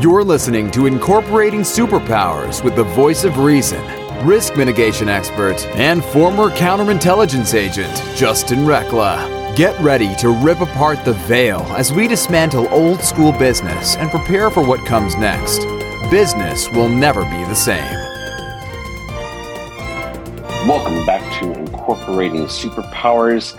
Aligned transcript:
You're 0.00 0.24
listening 0.24 0.70
to 0.70 0.86
Incorporating 0.86 1.60
Superpowers 1.60 2.64
with 2.64 2.74
the 2.74 2.84
voice 2.84 3.24
of 3.24 3.36
reason, 3.36 3.84
risk 4.26 4.56
mitigation 4.56 5.10
expert, 5.10 5.62
and 5.76 6.02
former 6.02 6.48
counterintelligence 6.48 7.52
agent, 7.52 7.94
Justin 8.16 8.60
Recla. 8.60 9.54
Get 9.56 9.78
ready 9.78 10.16
to 10.16 10.30
rip 10.30 10.62
apart 10.62 11.04
the 11.04 11.12
veil 11.12 11.60
as 11.76 11.92
we 11.92 12.08
dismantle 12.08 12.66
old 12.70 13.02
school 13.02 13.32
business 13.32 13.96
and 13.96 14.10
prepare 14.10 14.48
for 14.48 14.66
what 14.66 14.86
comes 14.86 15.16
next. 15.16 15.66
Business 16.10 16.66
will 16.70 16.88
never 16.88 17.22
be 17.24 17.44
the 17.44 17.54
same. 17.54 17.92
Welcome 20.66 21.04
back 21.04 21.40
to 21.40 21.52
Incorporating 21.52 22.46
Superpowers. 22.46 23.54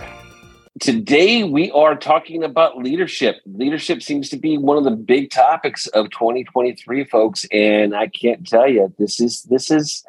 Today, 0.82 1.44
we 1.44 1.70
are 1.70 1.94
talking 1.94 2.42
about 2.42 2.78
leadership. 2.78 3.36
Leadership 3.46 4.02
seems 4.02 4.28
to 4.30 4.36
be 4.36 4.58
one 4.58 4.76
of 4.76 4.82
the 4.82 4.90
big 4.90 5.30
topics 5.30 5.86
of 5.86 6.10
2023, 6.10 7.04
folks. 7.04 7.46
And 7.52 7.94
I 7.94 8.08
can't 8.08 8.44
tell 8.44 8.68
you, 8.68 8.92
this 8.98 9.20
is 9.20 9.44
this 9.44 9.70
is 9.70 10.04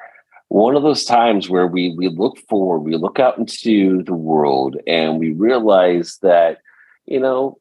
one 0.48 0.76
of 0.76 0.82
those 0.82 1.06
times 1.06 1.48
where 1.48 1.68
we 1.68 1.94
we 1.96 2.08
look 2.08 2.40
forward, 2.50 2.80
we 2.80 2.96
look 2.96 3.20
out 3.20 3.38
into 3.38 4.02
the 4.02 4.16
world, 4.16 4.76
and 4.88 5.20
we 5.20 5.30
realize 5.30 6.18
that 6.24 6.58
you 7.06 7.20
know 7.20 7.60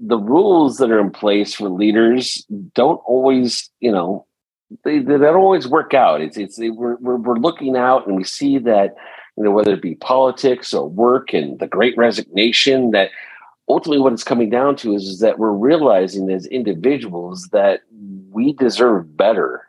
the 0.00 0.18
rules 0.18 0.78
that 0.78 0.90
are 0.90 0.98
in 0.98 1.12
place 1.12 1.54
for 1.54 1.68
leaders 1.68 2.44
don't 2.74 3.00
always, 3.06 3.70
you 3.78 3.92
know, 3.92 4.26
they, 4.82 4.98
they 4.98 5.18
don't 5.18 5.36
always 5.36 5.68
work 5.68 5.94
out. 5.94 6.20
It's 6.20 6.36
it's 6.36 6.58
we're, 6.58 6.96
we're 6.96 7.14
we're 7.14 7.38
looking 7.38 7.76
out 7.76 8.08
and 8.08 8.16
we 8.16 8.24
see 8.24 8.58
that 8.58 8.96
you 9.40 9.44
know, 9.44 9.52
whether 9.52 9.72
it 9.72 9.80
be 9.80 9.94
politics 9.94 10.74
or 10.74 10.86
work 10.86 11.32
and 11.32 11.58
the 11.60 11.66
great 11.66 11.96
resignation, 11.96 12.90
that 12.90 13.10
ultimately 13.70 13.98
what 13.98 14.12
it's 14.12 14.22
coming 14.22 14.50
down 14.50 14.76
to 14.76 14.92
is, 14.92 15.04
is 15.04 15.20
that 15.20 15.38
we're 15.38 15.50
realizing 15.50 16.30
as 16.30 16.44
individuals 16.44 17.48
that 17.50 17.80
we 18.30 18.52
deserve 18.52 19.16
better 19.16 19.66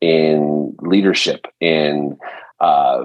in 0.00 0.74
leadership. 0.80 1.46
And 1.60 2.16
uh, 2.58 3.04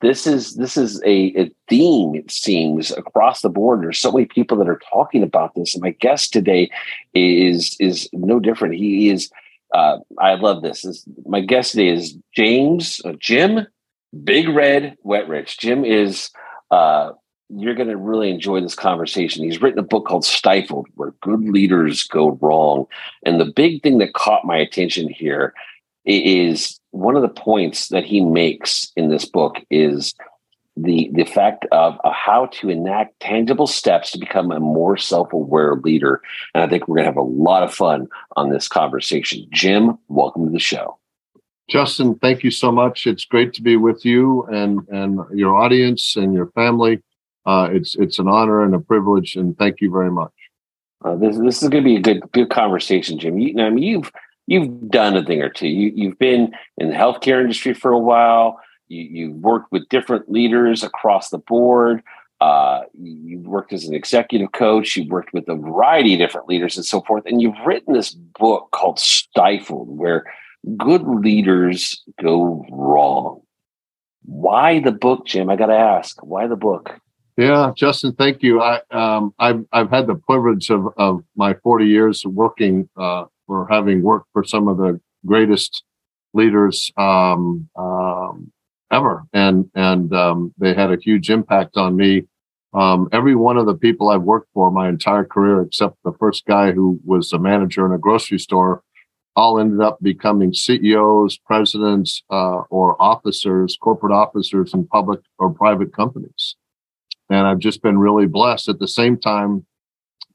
this 0.00 0.26
is 0.26 0.54
this 0.54 0.78
is 0.78 1.02
a, 1.02 1.38
a, 1.38 1.50
theme, 1.68 2.14
it 2.14 2.30
seems, 2.30 2.90
across 2.92 3.42
the 3.42 3.50
board. 3.50 3.82
There's 3.82 3.98
so 3.98 4.12
many 4.12 4.24
people 4.24 4.56
that 4.56 4.68
are 4.68 4.80
talking 4.90 5.22
about 5.22 5.54
this. 5.54 5.74
And 5.74 5.82
my 5.82 5.90
guest 5.90 6.32
today 6.32 6.70
is 7.12 7.76
is 7.80 8.08
no 8.14 8.40
different. 8.40 8.76
He 8.76 9.10
is 9.10 9.30
uh, 9.74 9.98
I 10.18 10.36
love 10.36 10.62
this. 10.62 10.82
this. 10.82 11.06
My 11.26 11.42
guest 11.42 11.72
today 11.72 11.88
is 11.88 12.16
James 12.34 13.02
uh, 13.04 13.12
Jim 13.18 13.66
Big 14.22 14.48
Red 14.48 14.96
Wetrich. 15.04 15.58
Jim 15.58 15.84
is, 15.84 16.30
uh, 16.70 17.12
you're 17.48 17.74
going 17.74 17.88
to 17.88 17.96
really 17.96 18.30
enjoy 18.30 18.60
this 18.60 18.74
conversation. 18.74 19.44
He's 19.44 19.60
written 19.60 19.78
a 19.78 19.82
book 19.82 20.06
called 20.06 20.24
Stifled, 20.24 20.86
where 20.94 21.14
good 21.20 21.40
leaders 21.40 22.04
go 22.04 22.38
wrong. 22.40 22.86
And 23.24 23.40
the 23.40 23.52
big 23.52 23.82
thing 23.82 23.98
that 23.98 24.14
caught 24.14 24.44
my 24.44 24.56
attention 24.56 25.08
here 25.08 25.54
is 26.04 26.78
one 26.90 27.16
of 27.16 27.22
the 27.22 27.28
points 27.28 27.88
that 27.88 28.04
he 28.04 28.20
makes 28.20 28.92
in 28.96 29.08
this 29.08 29.24
book 29.24 29.56
is 29.70 30.14
the 30.76 31.08
the 31.14 31.24
fact 31.24 31.66
of, 31.70 31.96
of 32.02 32.12
how 32.12 32.46
to 32.46 32.68
enact 32.68 33.20
tangible 33.20 33.66
steps 33.66 34.10
to 34.10 34.18
become 34.18 34.50
a 34.50 34.58
more 34.58 34.96
self-aware 34.96 35.76
leader. 35.76 36.20
And 36.52 36.64
I 36.64 36.66
think 36.66 36.88
we're 36.88 36.96
going 36.96 37.04
to 37.04 37.10
have 37.10 37.16
a 37.16 37.22
lot 37.22 37.62
of 37.62 37.72
fun 37.72 38.08
on 38.36 38.50
this 38.50 38.68
conversation. 38.68 39.46
Jim, 39.50 39.96
welcome 40.08 40.44
to 40.44 40.50
the 40.50 40.58
show. 40.58 40.98
Justin, 41.68 42.16
thank 42.16 42.42
you 42.42 42.50
so 42.50 42.70
much. 42.70 43.06
It's 43.06 43.24
great 43.24 43.52
to 43.54 43.62
be 43.62 43.76
with 43.76 44.04
you 44.04 44.44
and 44.44 44.86
and 44.88 45.20
your 45.32 45.56
audience 45.56 46.16
and 46.16 46.34
your 46.34 46.48
family. 46.48 47.02
Uh, 47.46 47.68
it's 47.72 47.94
it's 47.96 48.18
an 48.18 48.28
honor 48.28 48.62
and 48.64 48.74
a 48.74 48.80
privilege, 48.80 49.36
and 49.36 49.56
thank 49.56 49.80
you 49.80 49.90
very 49.90 50.10
much. 50.10 50.32
Uh, 51.04 51.16
this 51.16 51.38
this 51.38 51.62
is 51.62 51.68
going 51.68 51.82
to 51.82 51.88
be 51.88 51.96
a 51.96 52.00
good 52.00 52.22
good 52.32 52.50
conversation, 52.50 53.18
Jim. 53.18 53.38
You, 53.38 53.62
I 53.62 53.70
mean, 53.70 53.84
you've 53.84 54.12
you've 54.46 54.90
done 54.90 55.16
a 55.16 55.24
thing 55.24 55.42
or 55.42 55.48
two. 55.48 55.68
You 55.68 55.92
you've 55.94 56.18
been 56.18 56.54
in 56.78 56.88
the 56.88 56.94
healthcare 56.94 57.40
industry 57.40 57.74
for 57.74 57.92
a 57.92 57.98
while. 57.98 58.60
You 58.88 59.02
you've 59.02 59.36
worked 59.36 59.72
with 59.72 59.88
different 59.88 60.30
leaders 60.30 60.82
across 60.82 61.30
the 61.30 61.38
board. 61.38 62.02
Uh, 62.40 62.82
you've 62.92 63.46
worked 63.46 63.72
as 63.72 63.86
an 63.86 63.94
executive 63.94 64.52
coach. 64.52 64.96
You've 64.96 65.10
worked 65.10 65.32
with 65.32 65.48
a 65.48 65.54
variety 65.54 66.14
of 66.14 66.18
different 66.18 66.48
leaders 66.48 66.76
and 66.76 66.84
so 66.84 67.00
forth. 67.02 67.24
And 67.24 67.40
you've 67.40 67.58
written 67.64 67.94
this 67.94 68.10
book 68.10 68.68
called 68.70 68.98
Stifled, 68.98 69.96
where 69.96 70.24
good 70.76 71.02
leaders 71.02 72.02
go 72.22 72.64
wrong. 72.70 73.40
Why 74.22 74.80
the 74.80 74.92
book, 74.92 75.26
Jim? 75.26 75.50
I 75.50 75.56
got 75.56 75.66
to 75.66 75.74
ask, 75.74 76.22
why 76.22 76.46
the 76.46 76.56
book? 76.56 76.98
Yeah, 77.36 77.72
Justin, 77.76 78.14
thank 78.14 78.42
you. 78.42 78.62
I 78.62 78.80
um, 78.92 79.34
I've 79.38 79.64
I've 79.72 79.90
had 79.90 80.06
the 80.06 80.14
privilege 80.14 80.70
of 80.70 80.86
of 80.96 81.22
my 81.36 81.54
forty 81.64 81.86
years 81.86 82.24
of 82.24 82.32
working 82.32 82.88
uh, 82.96 83.24
for 83.46 83.66
having 83.68 84.02
worked 84.02 84.28
for 84.32 84.44
some 84.44 84.68
of 84.68 84.76
the 84.76 85.00
greatest 85.26 85.82
leaders 86.32 86.92
um, 86.96 87.68
um, 87.76 88.52
ever, 88.92 89.24
and 89.32 89.68
and 89.74 90.14
um, 90.14 90.54
they 90.58 90.74
had 90.74 90.92
a 90.92 90.96
huge 91.00 91.28
impact 91.28 91.76
on 91.76 91.96
me. 91.96 92.22
Um, 92.72 93.08
every 93.12 93.34
one 93.34 93.56
of 93.56 93.66
the 93.66 93.74
people 93.74 94.10
I've 94.10 94.22
worked 94.22 94.48
for 94.54 94.70
my 94.70 94.88
entire 94.88 95.24
career, 95.24 95.62
except 95.62 95.96
the 96.04 96.12
first 96.18 96.44
guy 96.44 96.72
who 96.72 97.00
was 97.04 97.32
a 97.32 97.38
manager 97.38 97.84
in 97.84 97.92
a 97.92 97.98
grocery 97.98 98.38
store, 98.38 98.82
all 99.36 99.58
ended 99.58 99.80
up 99.80 99.98
becoming 100.00 100.52
CEOs, 100.52 101.38
presidents, 101.38 102.22
uh, 102.30 102.62
or 102.70 103.00
officers, 103.02 103.76
corporate 103.80 104.12
officers 104.12 104.72
in 104.74 104.86
public 104.86 105.20
or 105.38 105.50
private 105.50 105.92
companies. 105.92 106.56
And 107.30 107.46
I've 107.46 107.58
just 107.58 107.82
been 107.82 107.98
really 107.98 108.26
blessed. 108.26 108.68
At 108.68 108.78
the 108.78 108.88
same 108.88 109.18
time, 109.18 109.66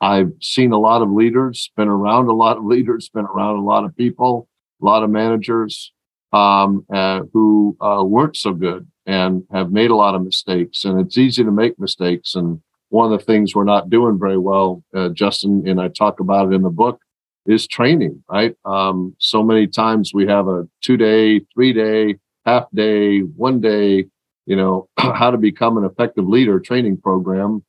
I've 0.02 0.32
seen 0.42 0.72
a 0.72 0.80
lot 0.80 1.02
of 1.02 1.12
leaders, 1.12 1.72
been 1.76 1.88
around 1.88 2.28
a 2.28 2.34
lot 2.34 2.58
of 2.58 2.66
leaders, 2.66 3.10
been 3.10 3.26
around 3.26 3.58
a 3.58 3.64
lot 3.64 3.86
of 3.86 3.96
people, 3.96 4.48
a 4.82 4.86
lot 4.86 5.04
of 5.04 5.10
managers 5.10 5.94
um, 6.32 6.86
uh, 6.94 7.22
who 7.34 7.76
uh, 7.82 8.04
weren't 8.04 8.38
so 8.38 8.54
good 8.54 8.88
and 9.06 9.44
have 9.52 9.72
made 9.72 9.92
a 9.92 9.96
lot 9.96 10.16
of 10.16 10.24
mistakes. 10.24 10.86
And 10.86 11.00
it's 11.00 11.18
easy 11.18 11.44
to 11.44 11.52
make 11.52 11.80
mistakes. 11.80 12.36
And 12.36 12.62
one 12.90 13.12
of 13.12 13.20
the 13.20 13.26
things 13.26 13.56
we're 13.56 13.64
not 13.64 13.90
doing 13.90 14.20
very 14.20 14.38
well, 14.38 14.84
uh, 14.96 15.10
Justin 15.10 15.68
and 15.68 15.82
I 15.82 15.90
talk 15.90 16.20
about 16.20 16.52
it 16.52 16.56
in 16.56 16.62
the 16.62 16.70
book, 16.70 17.02
is 17.50 17.68
training, 17.68 18.24
right? 18.30 18.56
Um, 18.64 19.16
so 19.18 19.44
many 19.44 19.66
times 19.68 20.14
we 20.14 20.28
have 20.28 20.48
a 20.48 20.68
two 20.82 20.98
day, 20.98 21.42
three 21.54 21.74
day, 21.74 22.18
half 22.46 22.66
day, 22.74 23.20
one 23.20 23.60
day, 23.60 24.06
you 24.46 24.56
know, 24.56 24.88
how 24.98 25.32
to 25.32 25.38
become 25.38 25.78
an 25.78 25.84
effective 25.84 26.28
leader 26.28 26.60
training 26.60 26.98
program. 26.98 27.64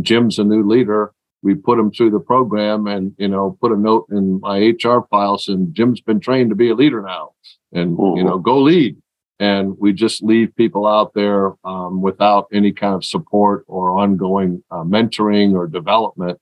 Jim's 0.00 0.38
a 0.38 0.44
new 0.44 0.62
leader. 0.62 1.12
We 1.42 1.54
put 1.54 1.78
him 1.78 1.90
through 1.90 2.10
the 2.10 2.20
program 2.20 2.86
and, 2.86 3.14
you 3.18 3.28
know, 3.28 3.56
put 3.60 3.72
a 3.72 3.76
note 3.76 4.06
in 4.10 4.40
my 4.40 4.74
HR 4.82 5.06
files 5.10 5.48
and 5.48 5.74
Jim's 5.74 6.00
been 6.00 6.20
trained 6.20 6.50
to 6.50 6.56
be 6.56 6.70
a 6.70 6.74
leader 6.74 7.02
now 7.02 7.32
and, 7.72 7.96
mm-hmm. 7.96 8.18
you 8.18 8.24
know, 8.24 8.38
go 8.38 8.60
lead. 8.60 8.96
And 9.40 9.76
we 9.78 9.92
just 9.92 10.22
leave 10.22 10.54
people 10.54 10.86
out 10.86 11.12
there 11.14 11.54
um, 11.64 12.00
without 12.00 12.46
any 12.52 12.72
kind 12.72 12.94
of 12.94 13.04
support 13.04 13.64
or 13.66 13.90
ongoing 13.90 14.62
uh, 14.70 14.84
mentoring 14.84 15.54
or 15.54 15.66
development. 15.66 16.38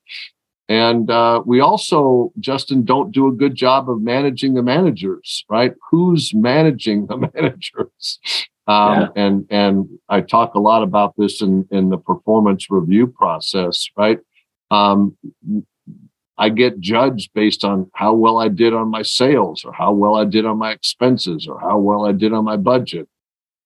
And 0.73 1.11
uh, 1.11 1.43
we 1.45 1.61
also, 1.61 2.33
Justin, 2.41 2.83
don't 2.83 3.13
do 3.13 3.29
a 3.29 3.33
good 3.33 3.55
job 3.55 3.91
of 3.91 4.01
managing 4.01 4.55
the 4.55 4.63
managers, 4.63 5.45
right? 5.51 5.75
Who's 5.91 6.33
managing 6.33 7.09
the 7.09 7.17
managers? 7.35 8.19
Um, 8.67 9.01
yeah. 9.01 9.09
And 9.15 9.47
and 9.51 9.89
I 10.09 10.23
talk 10.23 10.55
a 10.55 10.61
lot 10.61 10.83
about 10.83 11.13
this 11.19 11.43
in 11.43 11.69
in 11.71 11.91
the 11.91 11.99
performance 11.99 12.71
review 12.71 13.07
process, 13.07 13.87
right? 13.99 14.19
Um, 14.71 15.15
I 16.39 16.49
get 16.49 16.81
judged 16.81 17.35
based 17.35 17.67
on 17.67 17.91
how 17.93 18.15
well 18.15 18.39
I 18.39 18.49
did 18.49 18.73
on 18.73 18.89
my 18.89 19.03
sales, 19.03 19.67
or 19.67 19.75
how 19.75 19.93
well 19.93 20.15
I 20.15 20.25
did 20.25 20.47
on 20.47 20.57
my 20.57 20.73
expenses, 20.73 21.47
or 21.47 21.61
how 21.61 21.77
well 21.77 22.07
I 22.07 22.13
did 22.13 22.33
on 22.33 22.47
my 22.47 22.57
budget 22.57 23.11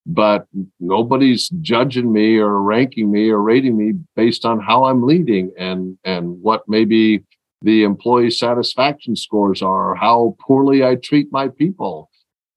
but 0.06 0.47
nobody's 0.78 1.49
judging 1.61 2.12
me 2.12 2.39
or 2.39 2.62
ranking 2.62 3.11
me 3.11 3.28
or 3.28 3.43
rating 3.43 3.77
me 3.77 3.93
based 4.15 4.44
on 4.44 4.61
how 4.61 4.84
I'm 4.84 5.03
leading 5.03 5.53
and 5.58 5.99
and 6.05 6.41
what 6.41 6.62
maybe 6.69 7.25
the 7.62 7.82
employee 7.82 8.31
satisfaction 8.31 9.17
scores 9.17 9.62
are 9.62 9.97
how 9.97 10.37
poorly 10.41 10.85
I 10.85 10.94
treat 10.94 11.32
my 11.32 11.49
people. 11.49 12.08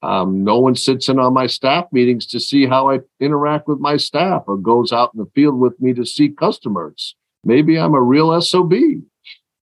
Um, 0.01 0.43
no 0.43 0.59
one 0.59 0.75
sits 0.75 1.09
in 1.09 1.19
on 1.19 1.33
my 1.33 1.47
staff 1.47 1.85
meetings 1.91 2.25
to 2.27 2.39
see 2.39 2.65
how 2.67 2.89
I 2.89 2.99
interact 3.19 3.67
with 3.67 3.79
my 3.79 3.97
staff 3.97 4.43
or 4.47 4.55
goes 4.55 4.93
out 4.93 5.11
in 5.13 5.19
the 5.19 5.29
field 5.35 5.59
with 5.59 5.79
me 5.81 5.93
to 5.93 6.05
see 6.05 6.29
customers. 6.29 7.15
Maybe 7.43 7.77
I'm 7.77 7.95
a 7.95 8.01
real 8.01 8.39
SOB 8.41 8.73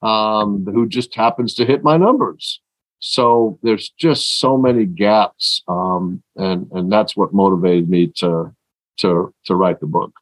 um, 0.01 0.65
who 0.65 0.87
just 0.87 1.15
happens 1.15 1.53
to 1.55 1.65
hit 1.65 1.83
my 1.83 1.97
numbers. 1.97 2.61
So 2.99 3.59
there's 3.61 3.89
just 3.89 4.39
so 4.39 4.57
many 4.57 4.85
gaps, 4.85 5.61
um, 5.67 6.23
and 6.35 6.67
and 6.71 6.91
that's 6.91 7.15
what 7.15 7.33
motivated 7.33 7.89
me 7.89 8.07
to 8.17 8.53
to 8.97 9.33
to 9.45 9.55
write 9.55 9.79
the 9.79 9.85
book. 9.85 10.13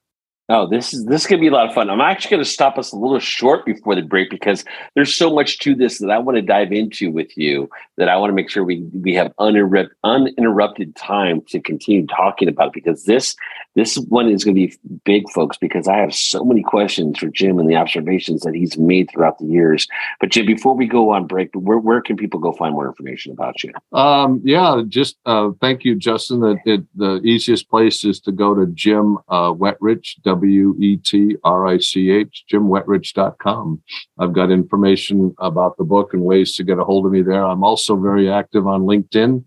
Oh, 0.48 0.68
this 0.68 0.94
is 0.94 1.06
this 1.06 1.22
is 1.22 1.28
gonna 1.28 1.42
be 1.42 1.48
a 1.48 1.52
lot 1.52 1.68
of 1.68 1.74
fun. 1.74 1.90
I'm 1.90 2.02
actually 2.02 2.32
going 2.32 2.44
to 2.44 2.50
stop 2.50 2.78
us 2.78 2.92
a 2.92 2.98
little 2.98 3.18
short 3.18 3.66
before 3.66 3.96
the 3.96 4.04
break 4.04 4.30
because 4.30 4.64
there's 4.94 5.16
so 5.16 5.34
much 5.34 5.58
to 5.60 5.74
this 5.74 5.98
that 6.00 6.12
I 6.12 6.20
want 6.20 6.36
to 6.36 6.42
dive 6.44 6.72
into 6.72 7.10
with 7.10 7.36
you. 7.36 7.68
That 7.98 8.10
I 8.10 8.18
want 8.18 8.30
to 8.30 8.36
make 8.36 8.52
sure 8.52 8.64
we 8.64 8.84
we 8.94 9.16
have 9.16 9.34
uninterrupted 9.40 9.96
uninterrupted 10.04 10.96
time 10.96 11.42
to 11.48 11.60
continue 11.60 12.06
talking 12.06 12.48
about 12.48 12.68
it 12.68 12.74
because 12.74 13.06
this 13.06 13.36
This 13.76 13.98
one 13.98 14.30
is 14.30 14.44
going 14.44 14.56
to 14.56 14.68
be 14.68 14.74
big, 15.04 15.30
folks, 15.32 15.58
because 15.58 15.88
I 15.88 15.98
have 15.98 16.16
so 16.16 16.46
many 16.46 16.64
questions 16.64 17.20
for 17.20 17.28
Jim 17.28 17.60
and 17.60 17.70
the 17.70 17.76
observations 17.76 18.42
that 18.42 18.56
he's 18.56 18.78
made 18.78 19.10
throughout 19.12 19.38
the 19.38 19.46
years. 19.46 19.88
But 20.20 20.30
Jim, 20.32 20.46
before 20.46 20.76
we 20.76 20.88
go 20.88 21.12
on 21.12 21.28
break, 21.28 21.50
where, 21.54 21.78
where 21.78 22.02
can 22.02 22.16
people 22.16 22.40
go 22.40 22.54
find 22.54 22.74
more 22.74 22.88
information 22.88 23.34
about 23.34 23.64
you? 23.64 23.74
Um, 23.92 24.42
yeah, 24.46 24.82
just 24.88 25.18
uh, 25.26 25.52
thank 25.60 25.84
you, 25.84 25.96
Justin. 25.96 26.40
The, 26.40 26.58
it, 26.66 26.84
the 26.96 27.22
easiest 27.24 27.70
place 27.70 28.06
is 28.06 28.22
to 28.22 28.32
go 28.32 28.56
to 28.56 28.66
Jim 28.68 29.18
uh, 29.28 29.52
Wetrich, 29.52 30.22
W 30.24 30.76
E 30.80 30.98
T 30.98 31.36
R 31.44 31.68
I 31.68 31.78
C 31.80 32.12
H, 32.12 32.46
jimwetrich.com. 32.52 33.82
I've 34.20 34.34
got 34.34 34.52
information 34.52 35.36
about 35.40 35.78
the 35.78 35.84
book 35.84 36.14
and 36.14 36.24
ways 36.24 36.56
to 36.56 36.64
get 36.64 36.80
a 36.80 36.84
hold 36.86 37.06
of 37.06 37.12
me 37.12 37.22
there. 37.22 37.46
I'm 37.46 37.64
also 37.64 37.98
very 37.98 38.32
active 38.32 38.68
on 38.68 38.84
LinkedIn 38.84 39.44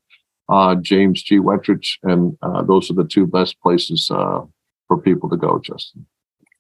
uh, 0.49 0.75
James 0.77 1.23
G. 1.23 1.39
Wetrich, 1.39 1.99
and 2.03 2.37
uh, 2.43 2.63
those 2.63 2.91
are 2.91 2.95
the 2.95 3.05
two 3.05 3.27
best 3.27 3.61
places 3.61 4.11
uh, 4.11 4.41
for 4.87 4.99
people 4.99 5.29
to 5.31 5.37
go, 5.37 5.59
Justin. 5.59 6.07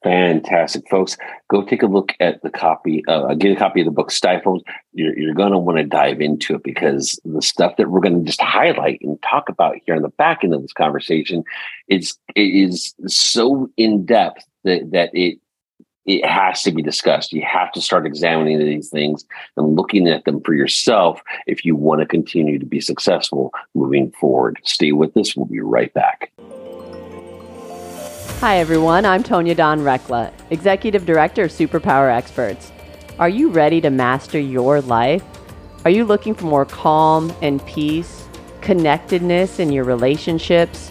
Fantastic, 0.04 0.88
folks. 0.88 1.16
Go 1.50 1.64
take 1.64 1.82
a 1.82 1.86
look 1.86 2.12
at 2.20 2.40
the 2.42 2.50
copy, 2.50 3.02
uh, 3.08 3.34
get 3.34 3.50
a 3.50 3.56
copy 3.56 3.80
of 3.80 3.86
the 3.86 3.90
book 3.90 4.12
Stifled. 4.12 4.64
You're, 4.92 5.18
you're 5.18 5.34
going 5.34 5.50
to 5.50 5.58
want 5.58 5.78
to 5.78 5.84
dive 5.84 6.20
into 6.20 6.54
it 6.54 6.62
because 6.62 7.18
the 7.24 7.42
stuff 7.42 7.76
that 7.78 7.90
we're 7.90 8.00
going 8.00 8.20
to 8.20 8.24
just 8.24 8.40
highlight 8.40 9.00
and 9.02 9.20
talk 9.22 9.48
about 9.48 9.76
here 9.84 9.96
on 9.96 10.02
the 10.02 10.08
back 10.10 10.44
end 10.44 10.54
of 10.54 10.62
this 10.62 10.72
conversation 10.72 11.42
is, 11.88 12.16
is 12.36 12.94
so 13.08 13.68
in 13.76 14.06
depth 14.06 14.46
that, 14.62 14.92
that 14.92 15.10
it 15.14 15.38
it 16.08 16.24
has 16.24 16.62
to 16.62 16.72
be 16.72 16.80
discussed. 16.80 17.34
You 17.34 17.42
have 17.42 17.70
to 17.72 17.82
start 17.82 18.06
examining 18.06 18.58
these 18.58 18.88
things 18.88 19.26
and 19.58 19.76
looking 19.76 20.08
at 20.08 20.24
them 20.24 20.40
for 20.40 20.54
yourself 20.54 21.20
if 21.46 21.66
you 21.66 21.76
want 21.76 22.00
to 22.00 22.06
continue 22.06 22.58
to 22.58 22.64
be 22.64 22.80
successful 22.80 23.52
moving 23.74 24.10
forward. 24.12 24.58
Stay 24.64 24.92
with 24.92 25.14
us. 25.18 25.36
We'll 25.36 25.44
be 25.44 25.60
right 25.60 25.92
back. 25.92 26.32
Hi, 28.40 28.56
everyone. 28.56 29.04
I'm 29.04 29.22
Tonya 29.22 29.54
Don 29.54 29.80
Recla, 29.80 30.32
Executive 30.48 31.04
Director 31.04 31.44
of 31.44 31.50
Superpower 31.50 32.10
Experts. 32.10 32.72
Are 33.18 33.28
you 33.28 33.50
ready 33.50 33.82
to 33.82 33.90
master 33.90 34.40
your 34.40 34.80
life? 34.80 35.22
Are 35.84 35.90
you 35.90 36.06
looking 36.06 36.34
for 36.34 36.46
more 36.46 36.64
calm 36.64 37.34
and 37.42 37.64
peace, 37.66 38.26
connectedness 38.62 39.58
in 39.58 39.72
your 39.72 39.84
relationships, 39.84 40.90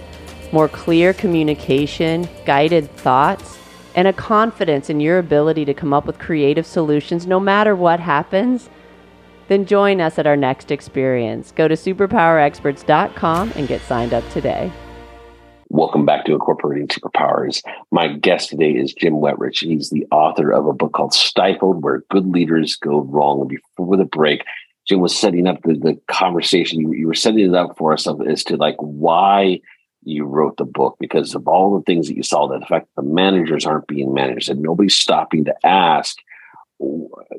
more 0.51 0.67
clear 0.67 1.11
communication, 1.13 2.29
guided 2.45 2.91
thoughts? 2.97 3.57
And 3.97 4.07
a 4.07 4.13
confidence 4.13 4.91
in 4.91 4.99
your 4.99 5.17
ability 5.17 5.65
to 5.65 5.73
come 5.73 5.91
up 5.91 6.05
with 6.05 6.19
creative 6.19 6.67
solutions 6.67 7.25
no 7.25 7.39
matter 7.39 7.75
what 7.75 7.99
happens, 7.99 8.69
then 9.47 9.65
join 9.65 9.99
us 9.99 10.19
at 10.19 10.27
our 10.27 10.37
next 10.37 10.71
experience. 10.71 11.51
Go 11.51 11.67
to 11.67 11.73
superpowerexperts.com 11.73 13.53
and 13.55 13.67
get 13.67 13.81
signed 13.81 14.13
up 14.13 14.23
today. 14.29 14.71
Welcome 15.69 16.05
back 16.05 16.25
to 16.25 16.33
Incorporating 16.33 16.87
Superpowers. 16.87 17.61
My 17.91 18.07
guest 18.07 18.49
today 18.49 18.71
is 18.71 18.93
Jim 18.93 19.15
Wetrich. 19.15 19.67
He's 19.67 19.89
the 19.89 20.05
author 20.11 20.51
of 20.51 20.67
a 20.67 20.73
book 20.73 20.93
called 20.93 21.13
Stifled 21.13 21.83
Where 21.83 22.03
Good 22.11 22.27
Leaders 22.27 22.75
Go 22.75 23.01
Wrong. 23.01 23.47
Before 23.47 23.97
the 23.97 24.05
break, 24.05 24.43
Jim 24.87 24.99
was 24.99 25.17
setting 25.17 25.47
up 25.47 25.63
the, 25.63 25.73
the 25.73 25.99
conversation. 26.07 26.79
You, 26.79 26.93
you 26.93 27.07
were 27.07 27.15
setting 27.15 27.49
it 27.49 27.55
up 27.55 27.77
for 27.77 27.93
us 27.93 28.07
as 28.27 28.43
to 28.45 28.57
like 28.57 28.77
why 28.77 29.59
you 30.03 30.25
wrote 30.25 30.57
the 30.57 30.65
book 30.65 30.97
because 30.99 31.35
of 31.35 31.47
all 31.47 31.75
the 31.75 31.83
things 31.83 32.07
that 32.07 32.15
you 32.15 32.23
saw 32.23 32.47
that 32.47 32.59
the 32.59 32.65
fact 32.65 32.87
the 32.95 33.01
managers 33.01 33.65
aren't 33.65 33.87
being 33.87 34.13
managed 34.13 34.49
and 34.49 34.61
nobody's 34.61 34.95
stopping 34.95 35.45
to 35.45 35.65
ask 35.65 36.17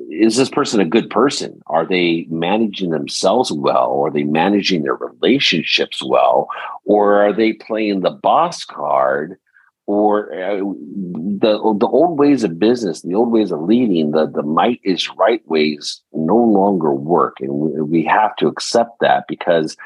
is 0.09 0.35
this 0.35 0.49
person 0.49 0.79
a 0.79 0.85
good 0.85 1.09
person? 1.09 1.61
Are 1.67 1.85
they 1.85 2.27
managing 2.29 2.89
themselves 2.89 3.51
well? 3.51 4.01
Are 4.01 4.11
they 4.11 4.23
managing 4.23 4.83
their 4.83 4.95
relationships 4.95 6.03
well? 6.03 6.49
Or 6.83 7.21
are 7.21 7.33
they 7.33 7.53
playing 7.53 8.01
the 8.01 8.11
boss 8.11 8.65
card? 8.65 9.37
Or 9.85 10.33
uh, 10.33 10.57
the 10.57 11.75
the 11.79 11.87
old 11.87 12.19
ways 12.19 12.43
of 12.43 12.59
business 12.59 13.01
the 13.01 13.15
old 13.15 13.31
ways 13.31 13.51
of 13.51 13.61
leading 13.61 14.11
the 14.11 14.27
the 14.27 14.43
might 14.43 14.79
is 14.83 15.09
right 15.17 15.41
ways 15.47 16.01
no 16.13 16.37
longer 16.37 16.93
work. 16.93 17.37
And 17.39 17.51
we, 17.53 17.81
we 17.81 18.03
have 18.03 18.35
to 18.35 18.47
accept 18.47 18.99
that 18.99 19.25
because 19.27 19.77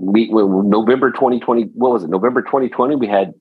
we 0.00 0.28
November 0.28 1.10
2020, 1.10 1.70
what 1.74 1.92
was 1.92 2.04
it? 2.04 2.10
November 2.10 2.42
2020, 2.42 2.96
we 2.96 3.06
had 3.06 3.34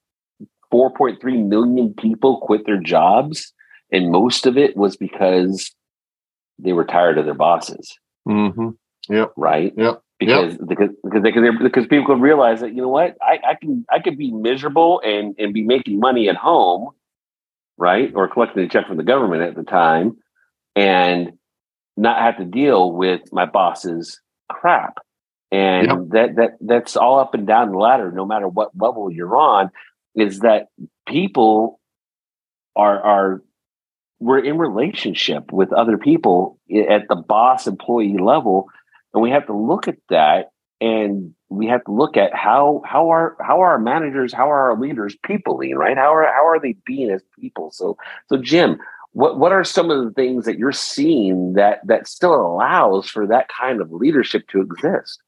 4.3 0.73 1.47
million 1.47 1.93
people 1.93 2.39
quit 2.41 2.65
their 2.65 2.79
jobs, 2.79 3.53
and 3.91 4.11
most 4.11 4.45
of 4.45 4.57
it 4.57 4.75
was 4.75 4.97
because 4.97 5.73
they 6.59 6.73
were 6.73 6.85
tired 6.85 7.17
of 7.17 7.25
their 7.25 7.33
bosses. 7.33 7.97
Mm-hmm. 8.27 8.69
Yep. 9.09 9.33
Right. 9.37 9.73
Yep. 9.77 10.01
Because 10.19 10.53
yep. 10.53 10.61
because 10.67 10.89
because 11.03 11.23
they, 11.23 11.31
because 11.63 11.87
people 11.87 12.05
could 12.05 12.21
realize 12.21 12.61
that 12.61 12.73
you 12.73 12.81
know 12.81 12.87
what 12.87 13.17
I, 13.21 13.39
I 13.49 13.55
can 13.55 13.85
I 13.91 13.99
could 13.99 14.17
be 14.17 14.31
miserable 14.31 15.01
and 15.03 15.35
and 15.37 15.53
be 15.53 15.61
making 15.61 15.99
money 15.99 16.29
at 16.29 16.37
home, 16.37 16.91
right, 17.77 18.13
or 18.15 18.29
collecting 18.29 18.63
a 18.63 18.69
check 18.69 18.87
from 18.87 18.95
the 18.95 19.03
government 19.03 19.41
at 19.41 19.55
the 19.55 19.63
time, 19.63 20.15
and 20.73 21.33
not 21.97 22.21
have 22.21 22.37
to 22.37 22.45
deal 22.45 22.93
with 22.93 23.21
my 23.33 23.45
boss's 23.45 24.21
crap 24.49 24.99
and 25.51 25.87
yep. 25.87 25.97
that 26.09 26.35
that 26.35 26.51
that's 26.61 26.95
all 26.95 27.19
up 27.19 27.33
and 27.33 27.47
down 27.47 27.71
the 27.71 27.77
ladder 27.77 28.11
no 28.11 28.25
matter 28.25 28.47
what 28.47 28.71
level 28.77 29.11
you're 29.11 29.37
on 29.37 29.69
is 30.15 30.39
that 30.39 30.67
people 31.07 31.79
are 32.75 33.01
are 33.01 33.41
we're 34.19 34.39
in 34.39 34.57
relationship 34.57 35.51
with 35.51 35.71
other 35.73 35.97
people 35.97 36.59
at 36.89 37.07
the 37.09 37.15
boss 37.15 37.67
employee 37.67 38.17
level 38.17 38.67
and 39.13 39.21
we 39.21 39.29
have 39.29 39.45
to 39.45 39.55
look 39.55 39.87
at 39.87 39.97
that 40.09 40.51
and 40.81 41.33
we 41.49 41.67
have 41.67 41.83
to 41.85 41.91
look 41.91 42.17
at 42.17 42.33
how 42.33 42.81
how 42.85 43.09
are 43.09 43.37
how 43.39 43.61
are 43.61 43.71
our 43.71 43.79
managers 43.79 44.33
how 44.33 44.49
are 44.49 44.71
our 44.71 44.79
leaders 44.79 45.15
peopling 45.23 45.75
right? 45.75 45.97
How 45.97 46.13
are 46.13 46.25
how 46.25 46.45
are 46.45 46.59
they 46.59 46.75
being 46.85 47.09
as 47.11 47.21
people? 47.39 47.71
So 47.71 47.97
so 48.29 48.37
jim 48.37 48.77
what 49.11 49.39
what 49.39 49.51
are 49.51 49.63
some 49.63 49.89
of 49.89 50.03
the 50.03 50.11
things 50.11 50.45
that 50.45 50.57
you're 50.57 50.71
seeing 50.71 51.53
that 51.53 51.79
that 51.85 52.07
still 52.07 52.35
allows 52.35 53.09
for 53.09 53.25
that 53.27 53.47
kind 53.49 53.79
of 53.79 53.91
leadership 53.91 54.47
to 54.49 54.61
exist 54.61 55.19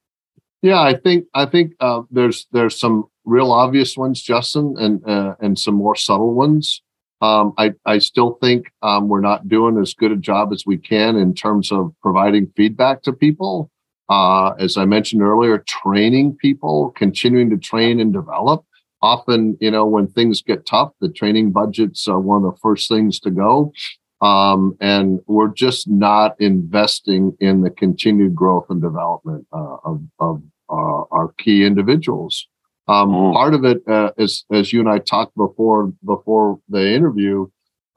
yeah, 0.62 0.82
I 0.82 0.96
think 0.96 1.26
I 1.34 1.46
think 1.46 1.74
uh, 1.80 2.02
there's 2.10 2.48
there's 2.52 2.80
some 2.80 3.06
real 3.26 3.52
obvious 3.52 3.96
ones, 3.96 4.22
Justin, 4.22 4.76
and 4.78 5.08
uh, 5.08 5.36
and 5.40 5.58
some 5.58 5.76
more 5.76 5.96
subtle 5.96 6.34
ones. 6.34 6.82
Um, 7.22 7.54
I 7.58 7.74
I 7.86 8.00
still 8.00 8.38
think 8.42 8.72
um, 8.82 9.08
we're 9.08 9.22
not 9.22 9.48
doing 9.48 9.78
as 9.80 9.94
good 9.94 10.12
a 10.12 10.16
job 10.16 10.52
as 10.52 10.64
we 10.66 10.78
can 10.78 11.16
in 11.16 11.34
terms 11.34 11.72
of 11.72 11.94
providing 12.02 12.52
feedback 12.56 13.04
to 13.04 13.14
people. 13.14 13.72
Uh, 14.10 14.52
as 14.60 14.78
I 14.78 14.86
mentioned 14.86 15.22
earlier, 15.22 15.64
training 15.68 16.38
people, 16.38 16.92
continuing 16.96 17.50
to 17.50 17.58
train 17.58 18.00
and 18.00 18.14
develop. 18.14 18.64
Often, 19.02 19.58
you 19.60 19.70
know, 19.70 19.86
when 19.86 20.08
things 20.08 20.42
get 20.42 20.66
tough, 20.66 20.92
the 21.02 21.10
training 21.10 21.52
budget's 21.52 22.08
uh, 22.08 22.18
one 22.18 22.44
of 22.44 22.52
the 22.52 22.60
first 22.62 22.90
things 22.90 23.20
to 23.20 23.30
go. 23.30 23.74
Um, 24.22 24.76
and 24.82 25.20
we're 25.28 25.54
just 25.54 25.88
not 25.88 26.40
investing 26.40 27.38
in 27.40 27.62
the 27.62 27.70
continued 27.70 28.36
growth 28.36 28.66
and 28.70 28.82
development 28.82 29.46
uh, 29.54 29.78
of, 29.84 30.02
of 30.20 30.42
uh, 30.70 31.04
our 31.12 31.34
key 31.38 31.66
individuals. 31.66 32.48
Um, 32.88 33.10
mm. 33.10 33.34
Part 33.34 33.54
of 33.54 33.66
it, 33.66 33.88
uh, 33.88 34.12
as 34.18 34.44
as 34.52 34.72
you 34.72 34.80
and 34.80 34.90
I 34.90 35.00
talked 35.00 35.36
before 35.36 35.94
before 36.06 36.60
the 36.70 36.94
interview, 36.94 37.48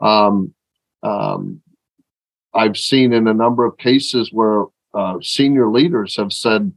um, 0.00 0.52
um, 1.02 1.62
I've 2.54 2.76
seen 2.76 3.12
in 3.12 3.28
a 3.28 3.34
number 3.34 3.64
of 3.64 3.78
cases 3.78 4.30
where 4.32 4.64
uh, 4.92 5.18
senior 5.22 5.70
leaders 5.70 6.16
have 6.16 6.32
said, 6.32 6.72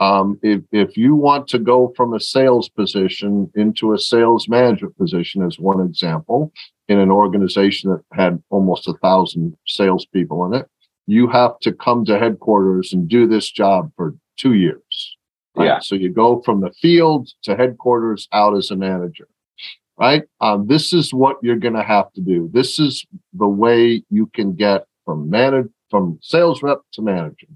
um, 0.00 0.38
if, 0.42 0.62
if 0.72 0.96
you 0.96 1.14
want 1.14 1.46
to 1.48 1.60
go 1.60 1.92
from 1.96 2.12
a 2.12 2.20
sales 2.20 2.68
position 2.68 3.50
into 3.54 3.92
a 3.92 3.98
sales 3.98 4.48
management 4.48 4.96
position, 4.98 5.46
as 5.46 5.60
one 5.60 5.80
example, 5.80 6.52
in 6.92 6.98
an 6.98 7.10
organization 7.10 7.90
that 7.90 8.04
had 8.12 8.42
almost 8.50 8.86
a 8.86 8.92
thousand 8.94 9.56
salespeople 9.66 10.44
in 10.46 10.54
it, 10.60 10.68
you 11.06 11.26
have 11.28 11.58
to 11.60 11.72
come 11.72 12.04
to 12.04 12.18
headquarters 12.18 12.92
and 12.92 13.08
do 13.08 13.26
this 13.26 13.50
job 13.50 13.90
for 13.96 14.14
two 14.36 14.54
years. 14.54 15.16
Right? 15.56 15.66
Yeah. 15.66 15.78
So 15.80 15.94
you 15.94 16.10
go 16.10 16.42
from 16.42 16.60
the 16.60 16.70
field 16.80 17.28
to 17.44 17.56
headquarters 17.56 18.28
out 18.32 18.56
as 18.56 18.70
a 18.70 18.76
manager, 18.76 19.28
right? 19.98 20.24
Um, 20.40 20.66
this 20.66 20.92
is 20.92 21.12
what 21.12 21.36
you're 21.42 21.56
going 21.56 21.74
to 21.74 21.82
have 21.82 22.12
to 22.12 22.20
do. 22.20 22.50
This 22.52 22.78
is 22.78 23.04
the 23.32 23.48
way 23.48 24.02
you 24.10 24.26
can 24.34 24.54
get 24.54 24.86
from 25.04 25.28
manage 25.28 25.68
from 25.90 26.18
sales 26.22 26.62
rep 26.62 26.78
to 26.94 27.02
manager. 27.02 27.48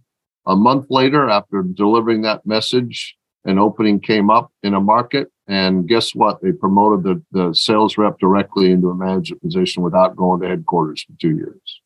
A 0.47 0.55
month 0.55 0.87
later, 0.91 1.29
after 1.29 1.63
delivering 1.63 2.23
that 2.23 2.47
message, 2.47 3.17
an 3.45 3.59
opening 3.59 3.99
came 3.99 4.31
up 4.31 4.53
in 4.63 4.75
a 4.75 4.81
market. 4.81 5.29
And 5.49 5.87
guess 5.87 6.15
what? 6.15 6.43
They 6.43 6.53
promoted 6.53 7.05
the, 7.05 7.23
the 7.31 7.55
sales 7.55 7.97
rep 7.97 8.19
directly 8.19 8.73
into 8.73 8.91
a 8.91 8.95
manager 8.95 9.37
position 9.37 9.83
without 9.83 10.17
going 10.17 10.41
to 10.41 10.49
headquarters 10.49 11.03
for 11.03 11.13
two 11.21 11.37
years. 11.37 11.81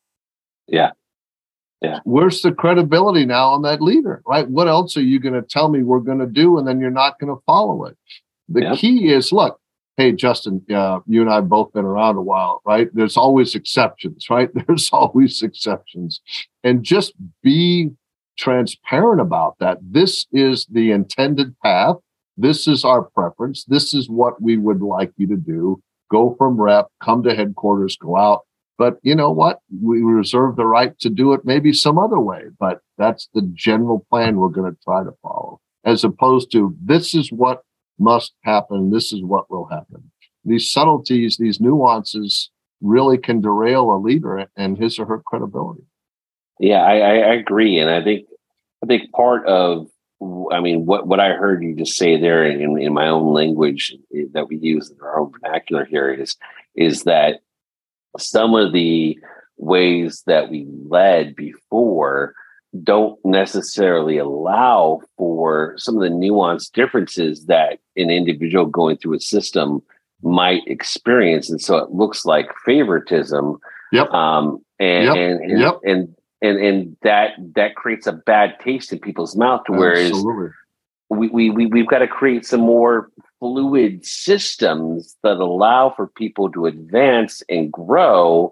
Yeah. 0.67 0.91
Yeah. 1.81 1.99
Where's 2.03 2.41
the 2.41 2.51
credibility 2.51 3.25
now 3.25 3.49
on 3.49 3.63
that 3.63 3.81
leader, 3.81 4.21
right? 4.25 4.47
What 4.47 4.67
else 4.67 4.95
are 4.97 5.01
you 5.01 5.19
going 5.19 5.33
to 5.33 5.41
tell 5.41 5.69
me 5.69 5.83
we're 5.83 5.99
going 5.99 6.19
to 6.19 6.27
do? 6.27 6.57
And 6.57 6.67
then 6.67 6.79
you're 6.79 6.91
not 6.91 7.19
going 7.19 7.35
to 7.35 7.41
follow 7.45 7.85
it. 7.85 7.97
The 8.49 8.61
yep. 8.61 8.77
key 8.77 9.11
is 9.11 9.31
look, 9.31 9.59
hey, 9.97 10.11
Justin, 10.11 10.63
uh, 10.73 10.99
you 11.07 11.21
and 11.21 11.29
I 11.29 11.35
have 11.35 11.49
both 11.49 11.73
been 11.73 11.85
around 11.85 12.17
a 12.17 12.21
while, 12.21 12.61
right? 12.65 12.89
There's 12.93 13.17
always 13.17 13.55
exceptions, 13.55 14.29
right? 14.29 14.49
There's 14.67 14.89
always 14.91 15.41
exceptions. 15.41 16.21
And 16.63 16.83
just 16.83 17.13
be 17.41 17.91
transparent 18.37 19.21
about 19.21 19.57
that. 19.59 19.77
This 19.81 20.25
is 20.31 20.65
the 20.71 20.91
intended 20.91 21.55
path. 21.59 21.97
This 22.37 22.67
is 22.67 22.83
our 22.83 23.03
preference. 23.03 23.65
This 23.65 23.93
is 23.93 24.09
what 24.09 24.41
we 24.41 24.57
would 24.57 24.81
like 24.81 25.11
you 25.17 25.27
to 25.27 25.37
do. 25.37 25.81
Go 26.09 26.35
from 26.37 26.59
rep, 26.59 26.87
come 27.01 27.23
to 27.23 27.35
headquarters, 27.35 27.97
go 27.97 28.17
out. 28.17 28.41
But 28.77 28.97
you 29.03 29.15
know 29.15 29.31
what? 29.31 29.59
We 29.81 30.01
reserve 30.01 30.55
the 30.55 30.65
right 30.65 30.97
to 30.99 31.09
do 31.09 31.33
it 31.33 31.41
maybe 31.45 31.71
some 31.71 31.99
other 31.99 32.19
way, 32.19 32.45
but 32.59 32.79
that's 32.97 33.29
the 33.33 33.43
general 33.53 34.05
plan 34.09 34.37
we're 34.37 34.49
going 34.49 34.71
to 34.71 34.77
try 34.83 35.03
to 35.03 35.11
follow, 35.21 35.59
as 35.85 36.03
opposed 36.03 36.51
to 36.53 36.75
this 36.83 37.13
is 37.13 37.31
what 37.31 37.61
must 37.99 38.33
happen. 38.43 38.89
This 38.89 39.13
is 39.13 39.23
what 39.23 39.51
will 39.51 39.67
happen. 39.67 40.11
These 40.43 40.71
subtleties, 40.71 41.37
these 41.37 41.61
nuances 41.61 42.49
really 42.81 43.19
can 43.19 43.41
derail 43.41 43.93
a 43.93 44.01
leader 44.01 44.47
and 44.57 44.77
his 44.79 44.97
or 44.97 45.05
her 45.05 45.21
credibility. 45.23 45.83
Yeah, 46.59 46.81
I, 46.81 46.95
I 46.95 47.33
agree. 47.35 47.77
And 47.77 47.89
I 47.89 48.03
think, 48.03 48.25
I 48.83 48.87
think 48.87 49.11
part 49.11 49.45
of 49.45 49.90
I 50.51 50.59
mean, 50.59 50.85
what, 50.85 51.07
what 51.07 51.19
I 51.19 51.29
heard 51.29 51.63
you 51.63 51.75
just 51.75 51.97
say 51.97 52.19
there 52.19 52.43
in, 52.43 52.79
in 52.79 52.93
my 52.93 53.07
own 53.07 53.33
language 53.33 53.95
that 54.33 54.47
we 54.47 54.57
use 54.57 54.91
in 54.91 54.97
our 55.01 55.19
own 55.19 55.31
vernacular 55.31 55.85
here 55.85 56.11
is, 56.13 56.35
is 56.75 57.03
that 57.03 57.39
some 58.17 58.53
of 58.53 58.71
the 58.73 59.17
ways 59.57 60.23
that 60.27 60.49
we 60.49 60.67
led 60.87 61.35
before 61.35 62.35
don't 62.83 63.19
necessarily 63.25 64.17
allow 64.17 65.01
for 65.17 65.73
some 65.77 65.95
of 65.95 66.01
the 66.01 66.09
nuanced 66.09 66.71
differences 66.71 67.45
that 67.45 67.79
an 67.97 68.09
individual 68.09 68.65
going 68.65 68.97
through 68.97 69.15
a 69.15 69.19
system 69.19 69.81
might 70.21 70.61
experience. 70.67 71.49
And 71.49 71.61
so 71.61 71.77
it 71.77 71.91
looks 71.91 72.25
like 72.25 72.47
favoritism. 72.65 73.57
Yep. 73.91 74.09
Um, 74.11 74.63
and, 74.79 75.05
yep. 75.05 75.15
and, 75.17 75.51
and, 75.51 75.59
yep. 75.59 75.79
and 75.83 76.15
and 76.41 76.57
and 76.59 76.97
that 77.03 77.31
that 77.55 77.75
creates 77.75 78.07
a 78.07 78.13
bad 78.13 78.59
taste 78.59 78.91
in 78.91 78.99
people's 78.99 79.35
mouth. 79.35 79.61
Whereas 79.67 80.11
we, 81.09 81.27
we 81.29 81.49
we 81.49 81.65
we've 81.67 81.87
got 81.87 81.99
to 81.99 82.07
create 82.07 82.45
some 82.45 82.61
more 82.61 83.11
fluid 83.39 84.05
systems 84.05 85.17
that 85.23 85.37
allow 85.37 85.93
for 85.95 86.07
people 86.07 86.51
to 86.51 86.65
advance 86.65 87.43
and 87.49 87.71
grow, 87.71 88.51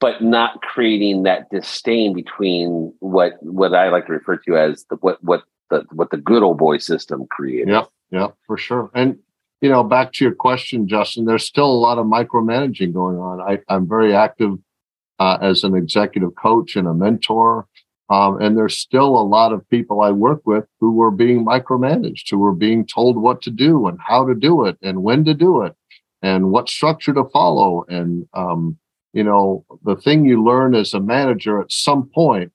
but 0.00 0.22
not 0.22 0.60
creating 0.62 1.24
that 1.24 1.50
disdain 1.50 2.12
between 2.12 2.92
what 3.00 3.34
what 3.42 3.74
I 3.74 3.88
like 3.88 4.06
to 4.06 4.12
refer 4.12 4.36
to 4.38 4.56
as 4.56 4.84
the 4.90 4.96
what 4.96 5.22
what 5.22 5.42
the 5.70 5.84
what 5.92 6.10
the 6.10 6.18
good 6.18 6.42
old 6.42 6.58
boy 6.58 6.78
system 6.78 7.26
created. 7.30 7.68
Yeah, 7.68 7.84
yeah, 8.10 8.28
for 8.46 8.56
sure. 8.56 8.90
And 8.94 9.18
you 9.60 9.70
know, 9.70 9.82
back 9.82 10.12
to 10.12 10.24
your 10.24 10.34
question, 10.34 10.86
Justin, 10.86 11.24
there's 11.24 11.44
still 11.44 11.70
a 11.70 11.72
lot 11.72 11.98
of 11.98 12.06
micromanaging 12.06 12.92
going 12.92 13.18
on. 13.18 13.40
I, 13.40 13.58
I'm 13.68 13.88
very 13.88 14.14
active 14.14 14.58
uh, 15.18 15.38
as 15.40 15.64
an 15.64 15.74
executive 15.74 16.34
coach 16.36 16.76
and 16.76 16.86
a 16.86 16.94
mentor. 16.94 17.66
Um, 18.08 18.40
and 18.40 18.56
there's 18.56 18.76
still 18.76 19.16
a 19.16 19.26
lot 19.26 19.52
of 19.52 19.68
people 19.68 20.00
I 20.00 20.12
work 20.12 20.42
with 20.46 20.64
who 20.78 20.92
were 20.92 21.10
being 21.10 21.44
micromanaged, 21.44 22.30
who 22.30 22.38
were 22.38 22.54
being 22.54 22.86
told 22.86 23.16
what 23.16 23.42
to 23.42 23.50
do 23.50 23.88
and 23.88 23.98
how 24.00 24.24
to 24.26 24.34
do 24.34 24.64
it 24.64 24.76
and 24.80 25.02
when 25.02 25.24
to 25.24 25.34
do 25.34 25.62
it 25.62 25.74
and 26.22 26.50
what 26.50 26.68
structure 26.68 27.12
to 27.14 27.24
follow. 27.32 27.84
And, 27.88 28.28
um, 28.32 28.78
you 29.12 29.24
know, 29.24 29.64
the 29.84 29.96
thing 29.96 30.24
you 30.24 30.42
learn 30.44 30.74
as 30.74 30.94
a 30.94 31.00
manager 31.00 31.60
at 31.60 31.72
some 31.72 32.08
point, 32.14 32.52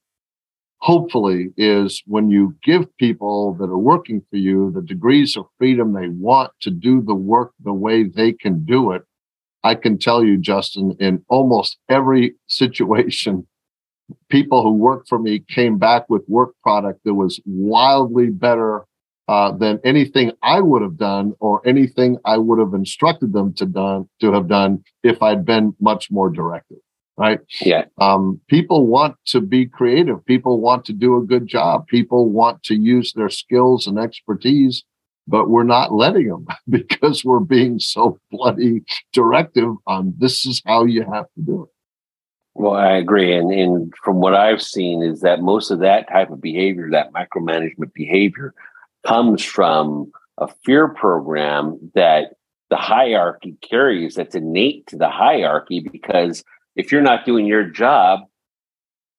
hopefully, 0.77 1.49
is 1.57 2.01
when 2.05 2.29
you 2.29 2.55
give 2.63 2.95
people 2.97 3.53
that 3.55 3.65
are 3.65 3.77
working 3.77 4.21
for 4.29 4.37
you 4.37 4.71
the 4.71 4.81
degrees 4.81 5.35
of 5.35 5.47
freedom 5.57 5.93
they 5.93 6.07
want 6.07 6.51
to 6.61 6.69
do 6.69 7.01
the 7.01 7.15
work 7.15 7.51
the 7.63 7.73
way 7.73 8.03
they 8.03 8.31
can 8.31 8.63
do 8.63 8.91
it 8.91 9.03
I 9.63 9.75
can 9.75 9.97
tell 9.97 10.23
you, 10.23 10.37
Justin, 10.37 10.95
in 10.99 11.23
almost 11.29 11.77
every 11.89 12.33
situation, 12.47 13.47
people 14.29 14.63
who 14.63 14.73
worked 14.73 15.07
for 15.07 15.19
me 15.19 15.39
came 15.39 15.77
back 15.77 16.09
with 16.09 16.23
work 16.27 16.53
product 16.63 17.01
that 17.05 17.13
was 17.13 17.39
wildly 17.45 18.29
better 18.29 18.85
uh, 19.27 19.51
than 19.51 19.79
anything 19.83 20.31
I 20.41 20.59
would 20.61 20.81
have 20.81 20.97
done 20.97 21.33
or 21.39 21.65
anything 21.65 22.17
I 22.25 22.37
would 22.37 22.59
have 22.59 22.73
instructed 22.73 23.33
them 23.33 23.53
to 23.53 23.65
done 23.65 24.09
to 24.19 24.33
have 24.33 24.47
done 24.47 24.83
if 25.03 25.21
I'd 25.21 25.45
been 25.45 25.75
much 25.79 26.11
more 26.11 26.29
directive. 26.29 26.79
Right? 27.17 27.39
Yeah. 27.61 27.85
Um, 27.99 28.41
people 28.47 28.87
want 28.87 29.15
to 29.27 29.41
be 29.41 29.67
creative. 29.67 30.25
People 30.25 30.59
want 30.59 30.85
to 30.85 30.93
do 30.93 31.17
a 31.17 31.21
good 31.21 31.45
job. 31.45 31.85
People 31.87 32.29
want 32.29 32.63
to 32.63 32.75
use 32.75 33.13
their 33.13 33.29
skills 33.29 33.85
and 33.85 33.99
expertise 33.99 34.83
but 35.27 35.49
we're 35.49 35.63
not 35.63 35.93
letting 35.93 36.27
them 36.27 36.47
because 36.69 37.23
we're 37.23 37.39
being 37.39 37.79
so 37.79 38.17
bloody 38.31 38.83
directive 39.13 39.73
on 39.87 40.13
this 40.17 40.45
is 40.45 40.61
how 40.65 40.85
you 40.85 41.03
have 41.03 41.25
to 41.35 41.41
do 41.41 41.63
it. 41.63 41.69
Well, 42.53 42.73
I 42.73 42.91
agree. 42.93 43.33
And, 43.33 43.51
and 43.51 43.93
from 44.03 44.17
what 44.17 44.35
I've 44.35 44.61
seen 44.61 45.01
is 45.01 45.21
that 45.21 45.41
most 45.41 45.71
of 45.71 45.79
that 45.79 46.09
type 46.09 46.31
of 46.31 46.41
behavior, 46.41 46.89
that 46.91 47.13
micromanagement 47.13 47.93
behavior, 47.93 48.53
comes 49.05 49.43
from 49.43 50.11
a 50.37 50.47
fear 50.65 50.89
program 50.89 51.91
that 51.95 52.33
the 52.69 52.75
hierarchy 52.75 53.57
carries 53.61 54.15
that's 54.15 54.35
innate 54.35 54.87
to 54.87 54.97
the 54.97 55.09
hierarchy 55.09 55.79
because 55.91 56.43
if 56.75 56.91
you're 56.91 57.01
not 57.01 57.25
doing 57.25 57.45
your 57.45 57.63
job, 57.63 58.21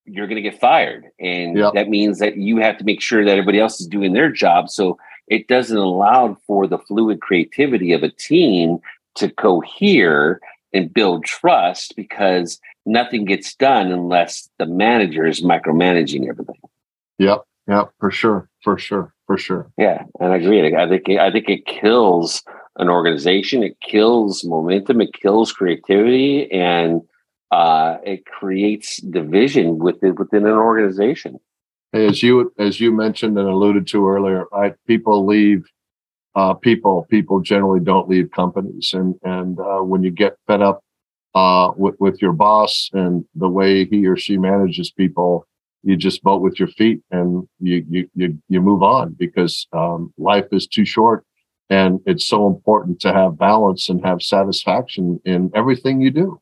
you're 0.05 0.27
going 0.27 0.41
to 0.41 0.49
get 0.49 0.59
fired. 0.59 1.05
And 1.19 1.57
yep. 1.57 1.73
that 1.73 1.89
means 1.89 2.19
that 2.19 2.37
you 2.37 2.57
have 2.57 2.77
to 2.77 2.83
make 2.83 3.01
sure 3.01 3.23
that 3.23 3.31
everybody 3.31 3.59
else 3.59 3.79
is 3.79 3.87
doing 3.87 4.13
their 4.13 4.31
job. 4.31 4.69
So 4.69 4.97
it 5.27 5.47
doesn't 5.47 5.77
allow 5.77 6.37
for 6.45 6.67
the 6.67 6.77
fluid 6.77 7.21
creativity 7.21 7.93
of 7.93 8.03
a 8.03 8.09
team 8.11 8.79
to 9.15 9.29
cohere 9.29 10.39
and 10.73 10.93
build 10.93 11.23
trust 11.23 11.95
because 11.95 12.59
nothing 12.85 13.25
gets 13.25 13.55
done 13.55 13.91
unless 13.91 14.49
the 14.57 14.65
manager 14.65 15.25
is 15.25 15.43
micromanaging 15.43 16.27
everything. 16.27 16.59
Yep, 17.19 17.43
yep, 17.67 17.91
for 17.99 18.11
sure, 18.11 18.49
for 18.63 18.77
sure, 18.77 19.13
for 19.27 19.37
sure. 19.37 19.71
Yeah, 19.77 20.03
and 20.19 20.33
I 20.33 20.37
agree. 20.37 20.75
I 20.75 20.87
think 20.89 21.09
I 21.09 21.31
think 21.31 21.47
it 21.47 21.65
kills 21.65 22.43
an 22.77 22.89
organization. 22.89 23.63
It 23.63 23.79
kills 23.81 24.43
momentum. 24.43 24.99
It 24.99 25.13
kills 25.13 25.53
creativity, 25.53 26.51
and 26.51 27.01
uh, 27.51 27.97
it 28.03 28.25
creates 28.25 28.97
division 28.97 29.77
within 29.77 30.15
within 30.15 30.45
an 30.45 30.53
organization 30.53 31.39
as 31.93 32.23
you 32.23 32.51
as 32.57 32.79
you 32.79 32.91
mentioned 32.91 33.37
and 33.37 33.47
alluded 33.47 33.87
to 33.87 34.07
earlier, 34.07 34.45
right? 34.51 34.73
People 34.87 35.25
leave. 35.25 35.65
Uh, 36.35 36.53
people 36.55 37.05
people 37.11 37.41
generally 37.41 37.79
don't 37.79 38.09
leave 38.09 38.31
companies, 38.31 38.91
and 38.93 39.15
and 39.23 39.59
uh, 39.59 39.79
when 39.79 40.01
you 40.01 40.09
get 40.09 40.35
fed 40.47 40.61
up 40.63 40.83
uh, 41.35 41.71
with 41.77 41.95
with 41.99 42.21
your 42.21 42.33
boss 42.33 42.89
and 42.93 43.23
the 43.35 43.49
way 43.49 43.85
he 43.85 44.07
or 44.07 44.17
she 44.17 44.37
manages 44.37 44.91
people, 44.91 45.45
you 45.83 45.95
just 45.95 46.23
vote 46.23 46.41
with 46.41 46.59
your 46.59 46.69
feet 46.69 47.01
and 47.11 47.47
you 47.59 47.85
you 47.87 48.09
you, 48.15 48.37
you 48.49 48.61
move 48.61 48.81
on 48.81 49.13
because 49.13 49.67
um, 49.73 50.11
life 50.17 50.47
is 50.51 50.65
too 50.65 50.85
short, 50.85 51.23
and 51.69 51.99
it's 52.07 52.27
so 52.27 52.47
important 52.47 52.99
to 53.01 53.13
have 53.13 53.37
balance 53.37 53.89
and 53.89 54.03
have 54.03 54.23
satisfaction 54.23 55.19
in 55.25 55.51
everything 55.53 56.01
you 56.01 56.09
do. 56.09 56.41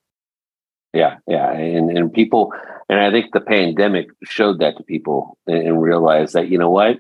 Yeah, 0.94 1.18
yeah, 1.26 1.52
and 1.52 1.90
and 1.90 2.14
people, 2.14 2.54
and 2.90 3.00
I 3.00 3.12
think 3.12 3.32
the 3.32 3.40
pandemic 3.40 4.08
showed 4.24 4.60
that 4.60 4.76
to 4.78 4.84
people 4.84 5.38
and, 5.48 5.66
and 5.66 5.82
realized 5.82 6.34
that 6.34 6.50
you 6.50 6.58
know 6.58 6.70
what, 6.70 7.00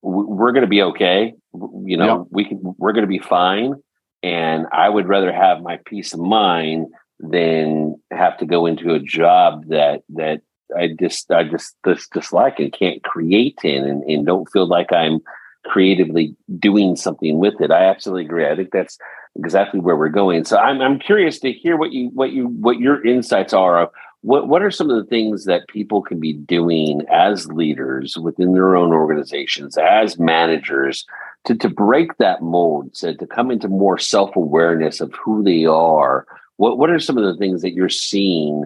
we're 0.00 0.52
going 0.52 0.62
to 0.62 0.68
be 0.68 0.82
okay. 0.82 1.34
You 1.52 1.96
know, 1.98 2.18
yep. 2.20 2.26
we 2.30 2.44
can, 2.46 2.60
we're 2.78 2.92
going 2.92 3.04
to 3.04 3.08
be 3.08 3.18
fine, 3.18 3.74
and 4.22 4.66
I 4.72 4.88
would 4.88 5.06
rather 5.06 5.32
have 5.32 5.60
my 5.60 5.78
peace 5.84 6.14
of 6.14 6.20
mind 6.20 6.86
than 7.18 8.00
have 8.10 8.38
to 8.38 8.46
go 8.46 8.64
into 8.64 8.94
a 8.94 9.00
job 9.00 9.66
that 9.68 10.02
that 10.10 10.40
I 10.74 10.88
just 10.98 11.30
I 11.30 11.44
just, 11.44 11.76
just 11.86 12.12
dislike 12.12 12.58
and 12.58 12.72
can't 12.72 13.02
create 13.04 13.58
in, 13.64 13.84
and, 13.84 14.02
and 14.04 14.24
don't 14.24 14.50
feel 14.50 14.66
like 14.66 14.92
I'm 14.92 15.20
creatively 15.68 16.34
doing 16.58 16.96
something 16.96 17.38
with 17.38 17.60
it. 17.60 17.70
I 17.70 17.84
absolutely 17.84 18.24
agree. 18.24 18.46
I 18.46 18.56
think 18.56 18.70
that's 18.72 18.98
exactly 19.36 19.80
where 19.80 19.96
we're 19.96 20.08
going. 20.08 20.44
So 20.44 20.56
I'm 20.56 20.80
I'm 20.80 20.98
curious 20.98 21.38
to 21.40 21.52
hear 21.52 21.76
what 21.76 21.92
you 21.92 22.08
what 22.14 22.32
you 22.32 22.46
what 22.48 22.78
your 22.78 23.04
insights 23.06 23.52
are 23.52 23.82
of 23.82 23.90
what 24.22 24.48
what 24.48 24.62
are 24.62 24.70
some 24.70 24.90
of 24.90 24.96
the 24.96 25.08
things 25.08 25.44
that 25.44 25.68
people 25.68 26.02
can 26.02 26.18
be 26.18 26.32
doing 26.32 27.02
as 27.10 27.46
leaders 27.46 28.16
within 28.16 28.54
their 28.54 28.76
own 28.76 28.92
organizations, 28.92 29.76
as 29.78 30.18
managers, 30.18 31.04
to 31.44 31.54
to 31.54 31.68
break 31.68 32.16
that 32.18 32.42
mold, 32.42 32.96
so 32.96 33.14
to 33.14 33.26
come 33.26 33.50
into 33.50 33.68
more 33.68 33.98
self-awareness 33.98 35.00
of 35.00 35.14
who 35.14 35.42
they 35.42 35.64
are. 35.64 36.26
What 36.56 36.78
what 36.78 36.90
are 36.90 36.98
some 36.98 37.18
of 37.18 37.24
the 37.24 37.36
things 37.36 37.62
that 37.62 37.72
you're 37.72 37.88
seeing 37.88 38.64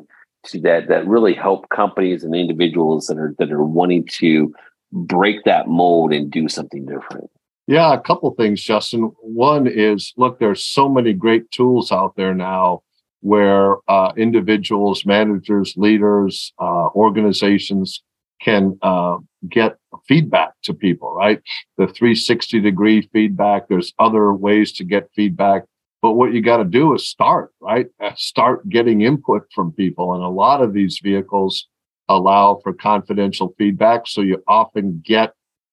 that 0.54 0.88
that 0.88 1.07
really 1.07 1.35
help 1.35 1.69
companies 1.69 2.25
and 2.25 2.35
individuals 2.35 3.07
that 3.07 3.19
are 3.19 3.35
that 3.38 3.52
are 3.52 3.64
wanting 3.64 4.07
to 4.07 4.54
break 4.92 5.44
that 5.44 5.68
mold 5.68 6.12
and 6.12 6.30
do 6.30 6.49
something 6.49 6.87
different? 6.87 7.30
Yeah, 7.66 7.92
a 7.92 8.00
couple 8.00 8.30
things, 8.32 8.62
Justin. 8.62 9.12
One 9.20 9.66
is 9.66 10.12
look, 10.16 10.40
there's 10.40 10.64
so 10.64 10.88
many 10.88 11.12
great 11.12 11.50
tools 11.50 11.92
out 11.92 12.16
there 12.16 12.35
now 12.35 12.82
where 13.20 13.76
uh, 13.88 14.12
individuals, 14.16 15.04
managers, 15.04 15.75
leaders, 15.76 16.52
uh, 16.59 16.88
organizations 16.94 18.02
can 18.40 18.78
uh, 18.82 19.18
get 19.49 19.76
feedback 20.09 20.52
to 20.62 20.75
people, 20.75 21.12
right? 21.14 21.40
The 21.76 21.87
360 21.87 22.61
degree 22.61 23.09
feedback. 23.12 23.68
There's 23.68 23.92
other 23.99 24.32
ways 24.32 24.73
to 24.73 24.85
get 24.85 25.11
feedback. 25.14 25.64
But 26.02 26.12
what 26.12 26.32
you 26.32 26.40
got 26.40 26.56
to 26.56 26.64
do 26.64 26.94
is 26.94 27.06
start, 27.06 27.52
right? 27.61 27.87
Uh, 28.02 28.12
start 28.16 28.66
getting 28.68 29.02
input 29.02 29.42
from 29.54 29.73
people. 29.73 30.14
And 30.14 30.25
a 30.25 30.28
lot 30.28 30.62
of 30.62 30.73
these 30.73 30.99
vehicles 31.02 31.68
allow 32.11 32.61
for 32.62 32.73
confidential 32.73 33.55
feedback. 33.57 34.07
So 34.07 34.21
you 34.21 34.43
often 34.47 35.02
get 35.05 35.33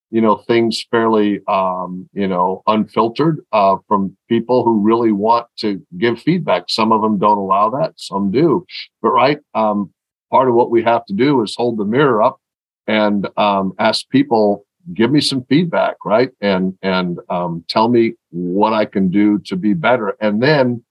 you 0.10 0.22
know 0.22 0.38
things 0.38 0.86
fairly 0.90 1.42
um, 1.48 2.10
you 2.14 2.28
know 2.28 2.64
unfiltered 2.68 3.40
uh, 3.52 3.78
from 3.88 4.16
people 4.30 4.64
who 4.64 4.82
really 4.82 5.12
want 5.12 5.48
to 5.58 5.82
give 5.98 6.22
feedback. 6.22 6.66
Some 6.70 6.92
of 6.92 7.02
them 7.02 7.18
don't 7.18 7.38
allow 7.38 7.70
that 7.72 7.94
some 7.98 8.32
do. 8.32 8.66
But 9.02 9.10
right 9.10 9.40
um, 9.54 9.92
part 10.32 10.48
of 10.48 10.56
what 10.56 10.72
we 10.72 10.84
have 10.84 11.06
to 11.08 11.14
do 11.14 11.42
is 11.42 11.56
hold 11.58 11.78
the 11.78 11.86
mirror 11.86 12.22
up 12.22 12.40
and 12.86 13.28
um, 13.38 13.74
ask 13.80 14.08
people 14.10 14.66
give 14.94 15.12
me 15.12 15.20
some 15.20 15.44
feedback 15.50 15.96
right? 16.06 16.30
And 16.40 16.78
and 16.82 17.20
um, 17.30 17.66
tell 17.68 17.90
me 17.90 18.14
what 18.30 18.74
i 18.74 18.86
can 18.86 19.10
do 19.10 19.40
to 19.40 19.56
be 19.56 19.74
better. 19.74 20.16
And 20.22 20.42
then 20.42 20.84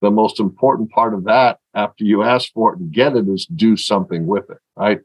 the 0.00 0.10
most 0.10 0.40
important 0.40 0.90
part 0.90 1.14
of 1.14 1.24
that 1.24 1.58
after 1.74 2.04
you 2.04 2.22
ask 2.22 2.52
for 2.52 2.72
it 2.72 2.78
and 2.78 2.92
get 2.92 3.16
it 3.16 3.28
is 3.28 3.46
do 3.46 3.76
something 3.76 4.26
with 4.26 4.48
it 4.50 4.58
right 4.76 5.00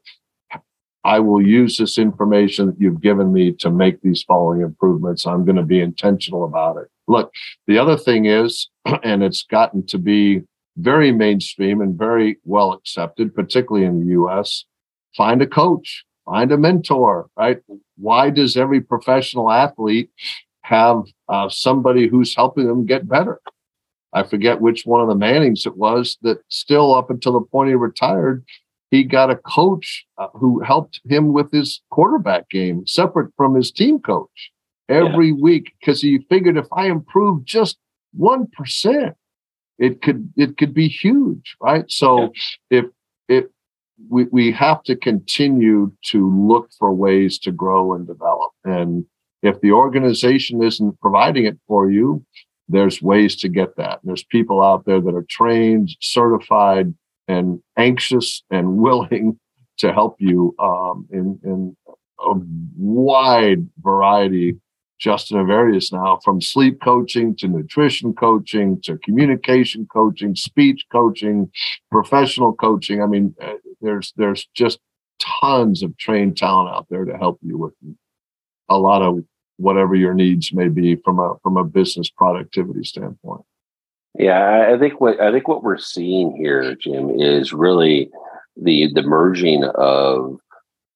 I 1.08 1.20
will 1.20 1.42
use 1.42 1.78
this 1.78 1.98
information 1.98 2.66
that 2.66 2.76
you've 2.82 3.00
given 3.00 3.32
me 3.32 3.54
to 3.60 3.70
make 3.70 4.02
these 4.02 4.24
following 4.24 4.60
improvements. 4.60 5.26
I'm 5.26 5.46
going 5.46 5.56
to 5.56 5.64
be 5.64 5.80
intentional 5.80 6.44
about 6.44 6.76
it. 6.76 6.90
Look, 7.08 7.34
the 7.66 7.78
other 7.78 7.96
thing 7.96 8.26
is, 8.26 8.68
and 9.04 9.24
it's 9.24 9.44
gotten 9.44 9.86
to 9.88 9.98
be 9.98 10.42
very 10.76 11.14
mainstream 11.14 11.80
and 11.80 11.98
very 11.98 12.40
well 12.44 12.74
accepted, 12.74 13.34
particularly 13.34 13.86
in 13.86 14.02
the 14.02 14.12
US, 14.22 14.66
find 15.16 15.42
a 15.42 15.48
coach, 15.48 16.04
find 16.26 16.52
a 16.52 16.58
mentor, 16.58 17.30
right? 17.38 17.60
Why 17.96 18.30
does 18.30 18.58
every 18.58 18.82
professional 18.82 19.50
athlete 19.50 20.10
have 20.64 21.04
uh, 21.30 21.48
somebody 21.48 22.08
who's 22.08 22.36
helping 22.36 22.68
them 22.68 22.86
get 22.86 23.08
better? 23.08 23.40
I 24.14 24.24
forget 24.24 24.62
which 24.62 24.86
one 24.86 25.02
of 25.02 25.08
the 25.08 25.16
Mannings 25.16 25.66
it 25.66 25.78
was 25.78 26.18
that 26.22 26.40
still 26.50 26.94
up 26.94 27.10
until 27.10 27.34
the 27.34 27.42
point 27.42 27.70
he 27.70 27.76
retired 27.76 28.46
he 28.92 29.04
got 29.04 29.30
a 29.30 29.36
coach 29.36 30.06
uh, 30.18 30.28
who 30.34 30.62
helped 30.62 31.02
him 31.08 31.34
with 31.34 31.52
his 31.52 31.82
quarterback 31.92 32.50
game, 32.50 32.88
separate 32.88 33.32
from 33.36 33.56
his 33.56 33.72
team 33.72 34.00
coach, 34.00 34.52
every 34.88 35.30
yeah. 35.30 35.36
week 35.40 35.74
because 35.80 36.02
he 36.02 36.20
figured 36.30 36.58
if 36.58 36.68
I 36.72 36.88
improve 36.88 37.44
just 37.44 37.78
one 38.14 38.48
percent, 38.48 39.16
it 39.78 40.02
could 40.02 40.32
it 40.38 40.58
could 40.58 40.74
be 40.74 40.88
huge, 40.88 41.56
right? 41.62 41.90
So 41.92 42.32
yeah. 42.70 42.80
if 42.80 42.86
if 43.28 43.46
we 44.10 44.26
we 44.26 44.52
have 44.54 44.84
to 44.84 44.96
continue 44.96 45.92
to 46.06 46.48
look 46.48 46.70
for 46.80 46.94
ways 46.94 47.38
to 47.40 47.52
grow 47.52 47.94
and 47.94 48.08
develop, 48.08 48.52
and 48.64 49.06
if 49.44 49.60
the 49.60 49.74
organization 49.74 50.64
isn't 50.64 51.00
providing 51.02 51.46
it 51.46 51.60
for 51.68 51.92
you, 51.92 52.26
there's 52.70 53.02
ways 53.02 53.36
to 53.38 53.50
get 53.50 53.76
that. 53.78 54.00
There's 54.04 54.24
people 54.24 54.62
out 54.62 54.86
there 54.86 55.00
that 55.00 55.16
are 55.16 55.26
trained, 55.30 55.96
certified, 56.02 56.94
and 57.28 57.62
anxious 57.78 58.44
and 58.50 58.78
willing 58.78 59.40
to 59.78 59.94
help 59.94 60.16
you 60.20 60.56
um, 60.60 61.08
in, 61.12 61.40
in 61.44 61.78
a 62.20 62.34
wide 62.78 63.68
variety, 63.80 64.58
Justin, 65.00 65.40
of 65.40 65.50
areas 65.50 65.92
now, 65.92 66.20
from 66.24 66.42
sleep 66.42 66.82
coaching 66.82 67.36
to 67.36 67.48
nutrition 67.48 68.14
coaching 68.14 68.82
to 68.82 68.98
communication 68.98 69.86
coaching, 69.94 70.36
speech 70.36 70.84
coaching, 70.92 71.52
professional 71.92 72.54
coaching. 72.54 73.04
I 73.04 73.06
mean, 73.06 73.36
uh, 73.40 73.54
there's 73.82 74.14
there's 74.18 74.48
just 74.56 74.80
tons 75.20 75.84
of 75.84 75.96
trained 75.98 76.38
talent 76.38 76.76
out 76.76 76.88
there 76.90 77.06
to 77.06 77.16
help 77.16 77.40
you 77.44 77.58
with 77.60 77.74
a 78.70 78.78
lot 78.78 79.04
of 79.04 79.20
whatever 79.58 79.96
your 79.96 80.14
needs 80.14 80.54
may 80.54 80.70
be 80.70 80.96
from 80.96 81.20
a 81.20 81.36
from 81.44 81.58
a 81.58 81.64
business 81.64 82.10
productivity 82.10 82.84
standpoint. 82.84 83.42
Yeah, 84.18 84.72
I 84.74 84.80
think 84.80 85.00
what 85.00 85.20
I 85.20 85.32
think 85.32 85.48
what 85.48 85.64
we're 85.64 85.78
seeing 85.78 86.36
here, 86.36 86.76
Jim, 86.76 87.10
is 87.20 87.54
really 87.54 88.10
the 88.56 88.92
the 88.94 89.04
merging 89.04 89.64
of 89.64 90.40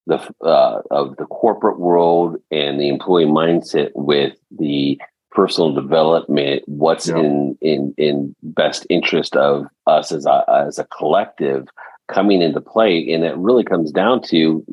the 0.08 0.18
uh, 0.44 0.82
of 0.90 1.18
the 1.18 1.26
corporate 1.26 1.80
world 1.80 2.38
and 2.50 2.80
the 2.80 2.90
employee 2.90 3.26
mindset 3.26 3.92
with 3.94 4.34
the 4.58 5.00
personal 5.30 5.74
development. 5.74 6.64
What's 6.66 7.08
yeah. 7.08 7.18
in 7.18 7.58
in 7.62 7.94
in 7.98 8.36
best 8.42 8.88
interest 8.90 9.36
of 9.36 9.66
us 9.86 10.12
as 10.12 10.26
a 10.26 10.44
as 10.50 10.80
a 10.80 10.86
collective 10.86 11.68
coming 12.12 12.42
into 12.42 12.60
play, 12.60 13.14
and 13.14 13.24
it 13.24 13.38
really 13.38 13.64
comes 13.64 13.92
down 13.92 14.22
to 14.24 14.64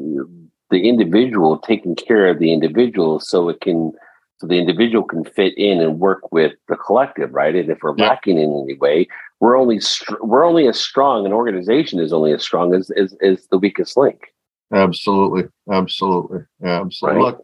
the 0.70 0.88
individual 0.88 1.58
taking 1.58 1.96
care 1.96 2.28
of 2.28 2.38
the 2.38 2.52
individual, 2.52 3.20
so 3.20 3.48
it 3.48 3.60
can 3.60 3.92
so 4.38 4.46
the 4.46 4.58
individual 4.58 5.04
can 5.04 5.24
fit 5.24 5.56
in 5.58 5.80
and 5.80 5.98
work 5.98 6.30
with 6.30 6.52
the 6.68 6.76
collective, 6.76 7.32
right? 7.32 7.56
And 7.56 7.68
if 7.70 7.78
we're 7.82 7.96
yeah. 7.96 8.10
lacking 8.10 8.38
in 8.38 8.64
any 8.64 8.78
way, 8.78 9.08
we're 9.40 9.58
only 9.58 9.80
str- 9.80 10.22
we're 10.22 10.44
only 10.44 10.68
as 10.68 10.78
strong. 10.78 11.26
An 11.26 11.32
organization 11.32 11.98
is 11.98 12.12
only 12.12 12.32
as 12.32 12.42
strong 12.42 12.74
as 12.74 12.90
as, 12.90 13.16
as 13.22 13.46
the 13.50 13.58
weakest 13.58 13.96
link. 13.96 14.32
Absolutely, 14.72 15.44
absolutely, 15.72 16.40
absolutely. 16.64 17.22
Right? 17.22 17.26
Look, 17.26 17.42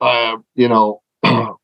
uh, 0.00 0.36
you 0.54 0.68
know, 0.68 1.02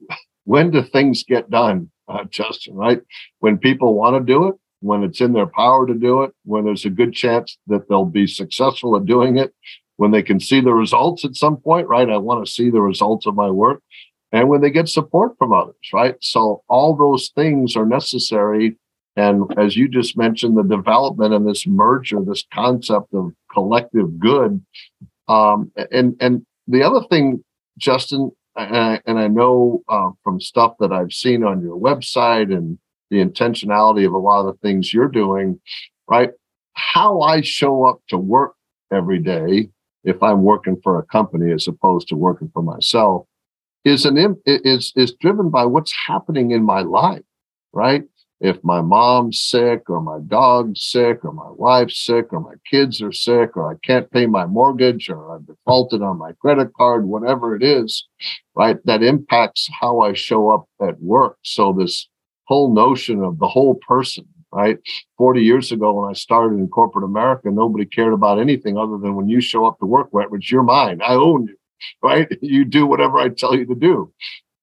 when 0.44 0.70
do 0.70 0.83
things 0.83 1.24
get 1.24 1.51
done, 1.51 1.90
uh, 2.09 2.24
Justin? 2.24 2.74
Right 2.74 3.01
when 3.40 3.59
people 3.59 3.94
want 3.94 4.16
to 4.16 4.33
do 4.33 4.48
it, 4.48 4.55
when 4.81 5.03
it's 5.03 5.20
in 5.20 5.33
their 5.33 5.46
power 5.46 5.87
to 5.87 5.94
do 5.94 6.22
it, 6.22 6.33
when 6.44 6.64
there's 6.64 6.85
a 6.85 6.90
good 6.90 7.12
chance 7.12 7.59
that 7.66 7.88
they'll 7.88 8.05
be 8.05 8.27
successful 8.27 8.96
at 8.96 9.05
doing 9.05 9.37
it, 9.37 9.55
when 10.00 10.10
they 10.10 10.22
can 10.22 10.40
see 10.40 10.60
the 10.60 10.72
results 10.72 11.24
at 11.24 11.36
some 11.36 11.56
point. 11.56 11.86
Right, 11.86 12.08
I 12.08 12.16
want 12.16 12.44
to 12.44 12.50
see 12.50 12.70
the 12.70 12.80
results 12.80 13.26
of 13.26 13.34
my 13.34 13.50
work 13.50 13.82
and 14.32 14.48
when 14.48 14.60
they 14.60 14.70
get 14.70 14.88
support 14.88 15.36
from 15.38 15.52
others, 15.52 15.74
right? 15.92 16.14
So 16.20 16.62
all 16.68 16.94
those 16.94 17.30
things 17.34 17.76
are 17.76 17.86
necessary. 17.86 18.76
And 19.16 19.52
as 19.58 19.76
you 19.76 19.88
just 19.88 20.16
mentioned, 20.16 20.56
the 20.56 20.62
development 20.62 21.34
and 21.34 21.46
this 21.46 21.66
merger, 21.66 22.18
this 22.24 22.44
concept 22.52 23.12
of 23.12 23.32
collective 23.52 24.18
good. 24.18 24.64
Um, 25.28 25.72
and 25.90 26.16
and 26.20 26.46
the 26.68 26.82
other 26.82 27.06
thing, 27.08 27.44
Justin, 27.76 28.30
and 28.56 28.76
I, 28.76 29.00
and 29.06 29.18
I 29.18 29.26
know 29.26 29.82
uh, 29.88 30.10
from 30.22 30.40
stuff 30.40 30.74
that 30.78 30.92
I've 30.92 31.12
seen 31.12 31.42
on 31.42 31.62
your 31.62 31.78
website 31.78 32.54
and 32.56 32.78
the 33.10 33.24
intentionality 33.24 34.06
of 34.06 34.12
a 34.12 34.18
lot 34.18 34.46
of 34.46 34.46
the 34.46 34.58
things 34.66 34.94
you're 34.94 35.08
doing, 35.08 35.60
right? 36.08 36.30
How 36.74 37.20
I 37.20 37.40
show 37.40 37.84
up 37.84 38.00
to 38.08 38.16
work 38.16 38.54
every 38.92 39.18
day, 39.18 39.70
if 40.04 40.22
I'm 40.22 40.42
working 40.42 40.80
for 40.82 40.98
a 40.98 41.06
company 41.06 41.52
as 41.52 41.68
opposed 41.68 42.08
to 42.08 42.16
working 42.16 42.50
for 42.52 42.62
myself, 42.62 43.26
is 43.84 44.04
an 44.04 44.36
is 44.46 44.92
is 44.96 45.14
driven 45.14 45.50
by 45.50 45.64
what's 45.64 45.94
happening 46.06 46.50
in 46.50 46.64
my 46.64 46.80
life, 46.80 47.22
right? 47.72 48.04
If 48.40 48.56
my 48.64 48.80
mom's 48.80 49.42
sick 49.42 49.90
or 49.90 50.00
my 50.00 50.18
dog's 50.26 50.82
sick 50.82 51.24
or 51.24 51.32
my 51.32 51.50
wife's 51.50 52.02
sick 52.02 52.32
or 52.32 52.40
my 52.40 52.54
kids 52.70 53.02
are 53.02 53.12
sick 53.12 53.54
or 53.54 53.70
I 53.70 53.76
can't 53.84 54.10
pay 54.10 54.26
my 54.26 54.46
mortgage 54.46 55.10
or 55.10 55.34
I've 55.34 55.46
defaulted 55.46 56.00
on 56.00 56.18
my 56.18 56.32
credit 56.40 56.72
card, 56.74 57.04
whatever 57.04 57.54
it 57.54 57.62
is, 57.62 58.06
right? 58.54 58.78
That 58.86 59.02
impacts 59.02 59.68
how 59.78 60.00
I 60.00 60.14
show 60.14 60.48
up 60.48 60.64
at 60.80 61.02
work. 61.02 61.36
So 61.42 61.74
this 61.74 62.08
whole 62.46 62.72
notion 62.72 63.22
of 63.22 63.38
the 63.38 63.48
whole 63.48 63.74
person, 63.86 64.26
right? 64.52 64.78
40 65.18 65.42
years 65.42 65.72
ago 65.72 65.92
when 65.92 66.10
I 66.10 66.14
started 66.14 66.58
in 66.58 66.68
corporate 66.68 67.04
America, 67.04 67.50
nobody 67.50 67.84
cared 67.84 68.12
about 68.12 68.40
anything 68.40 68.76
other 68.76 68.98
than 68.98 69.14
when 69.14 69.28
you 69.28 69.40
show 69.40 69.66
up 69.66 69.78
to 69.78 69.86
work, 69.86 70.08
which 70.12 70.50
you're 70.50 70.62
mine. 70.62 71.00
I 71.02 71.14
own 71.14 71.46
you 71.46 71.56
right? 72.02 72.28
You 72.40 72.64
do 72.64 72.86
whatever 72.86 73.18
I 73.18 73.28
tell 73.28 73.54
you 73.54 73.66
to 73.66 73.74
do. 73.74 74.12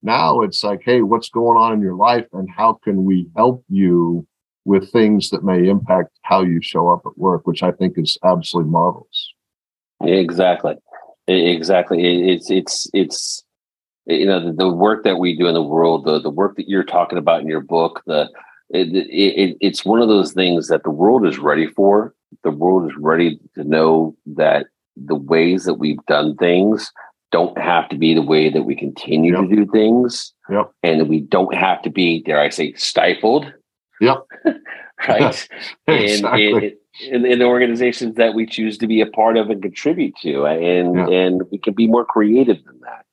Now 0.02 0.40
it's 0.40 0.62
like, 0.62 0.82
hey, 0.84 1.02
what's 1.02 1.28
going 1.28 1.58
on 1.58 1.72
in 1.72 1.80
your 1.80 1.96
life 1.96 2.26
and 2.32 2.48
how 2.50 2.74
can 2.84 3.04
we 3.04 3.26
help 3.36 3.64
you 3.68 4.26
with 4.64 4.92
things 4.92 5.30
that 5.30 5.44
may 5.44 5.68
impact 5.68 6.10
how 6.22 6.42
you 6.42 6.60
show 6.62 6.88
up 6.88 7.02
at 7.06 7.16
work, 7.16 7.46
which 7.46 7.62
I 7.62 7.72
think 7.72 7.94
is 7.96 8.18
absolutely 8.24 8.70
marvelous. 8.70 9.34
Exactly. 10.02 10.76
Exactly. 11.26 12.30
It's, 12.30 12.50
it's, 12.50 12.88
it's, 12.92 13.42
you 14.06 14.26
know, 14.26 14.44
the, 14.44 14.52
the 14.52 14.72
work 14.72 15.04
that 15.04 15.18
we 15.18 15.36
do 15.36 15.48
in 15.48 15.54
the 15.54 15.62
world, 15.62 16.04
the, 16.04 16.20
the 16.20 16.30
work 16.30 16.56
that 16.56 16.68
you're 16.68 16.84
talking 16.84 17.18
about 17.18 17.40
in 17.40 17.48
your 17.48 17.60
book, 17.60 18.02
the, 18.06 18.30
it, 18.70 18.88
it, 18.94 19.56
it's 19.60 19.84
one 19.84 20.00
of 20.00 20.08
those 20.08 20.32
things 20.32 20.68
that 20.68 20.82
the 20.82 20.90
world 20.90 21.26
is 21.26 21.38
ready 21.38 21.66
for. 21.66 22.14
The 22.44 22.50
world 22.50 22.90
is 22.90 22.96
ready 22.98 23.40
to 23.54 23.64
know 23.64 24.16
that 24.26 24.66
the 24.96 25.14
ways 25.14 25.64
that 25.64 25.74
we've 25.74 26.04
done 26.06 26.36
things 26.36 26.92
don't 27.30 27.56
have 27.58 27.88
to 27.90 27.96
be 27.96 28.14
the 28.14 28.22
way 28.22 28.50
that 28.50 28.62
we 28.62 28.74
continue 28.74 29.38
yep. 29.38 29.48
to 29.48 29.56
do 29.56 29.66
things. 29.70 30.32
Yep. 30.50 30.72
And 30.82 31.08
we 31.08 31.20
don't 31.20 31.54
have 31.54 31.82
to 31.82 31.90
be, 31.90 32.22
dare 32.22 32.40
I 32.40 32.48
say, 32.48 32.72
stifled. 32.74 33.52
Yep. 34.00 34.26
right. 35.08 35.48
exactly. 35.86 36.46
in, 36.46 37.14
in, 37.14 37.26
in, 37.26 37.38
the 37.38 37.44
organizations 37.44 38.16
that 38.16 38.34
we 38.34 38.46
choose 38.46 38.78
to 38.78 38.86
be 38.86 39.00
a 39.00 39.06
part 39.06 39.36
of 39.36 39.50
and 39.50 39.62
contribute 39.62 40.14
to. 40.22 40.46
Uh, 40.46 40.54
and 40.54 40.96
yep. 40.96 41.08
and 41.08 41.42
we 41.50 41.58
can 41.58 41.74
be 41.74 41.86
more 41.86 42.04
creative 42.04 42.64
than 42.64 42.80
that. 42.80 43.04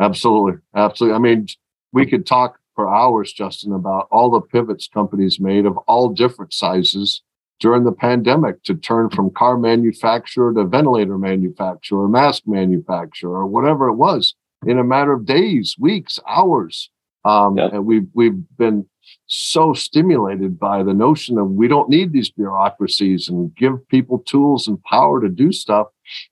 Absolutely. 0.00 0.60
Absolutely. 0.74 1.14
I 1.14 1.18
mean, 1.18 1.46
we 1.92 2.06
mm. 2.06 2.10
could 2.10 2.26
talk 2.26 2.59
for 2.74 2.92
hours, 2.92 3.32
Justin, 3.32 3.72
about 3.72 4.08
all 4.10 4.30
the 4.30 4.40
pivots 4.40 4.88
companies 4.88 5.40
made 5.40 5.66
of 5.66 5.76
all 5.88 6.08
different 6.08 6.52
sizes 6.52 7.22
during 7.60 7.84
the 7.84 7.92
pandemic 7.92 8.62
to 8.64 8.74
turn 8.74 9.10
from 9.10 9.30
car 9.30 9.58
manufacturer 9.58 10.52
to 10.54 10.64
ventilator 10.64 11.18
manufacturer, 11.18 12.08
mask 12.08 12.44
manufacturer, 12.46 13.36
or 13.36 13.46
whatever 13.46 13.88
it 13.88 13.94
was 13.94 14.34
in 14.66 14.78
a 14.78 14.84
matter 14.84 15.12
of 15.12 15.26
days, 15.26 15.76
weeks, 15.78 16.18
hours. 16.26 16.90
Um, 17.24 17.58
yep. 17.58 17.74
And 17.74 17.84
we've 17.84 18.08
we've 18.14 18.40
been 18.56 18.86
so 19.26 19.74
stimulated 19.74 20.58
by 20.58 20.82
the 20.82 20.94
notion 20.94 21.38
of 21.38 21.50
we 21.50 21.68
don't 21.68 21.90
need 21.90 22.12
these 22.12 22.30
bureaucracies 22.30 23.28
and 23.28 23.54
give 23.56 23.86
people 23.88 24.20
tools 24.20 24.66
and 24.66 24.82
power 24.84 25.20
to 25.20 25.28
do 25.28 25.52
stuff. 25.52 25.88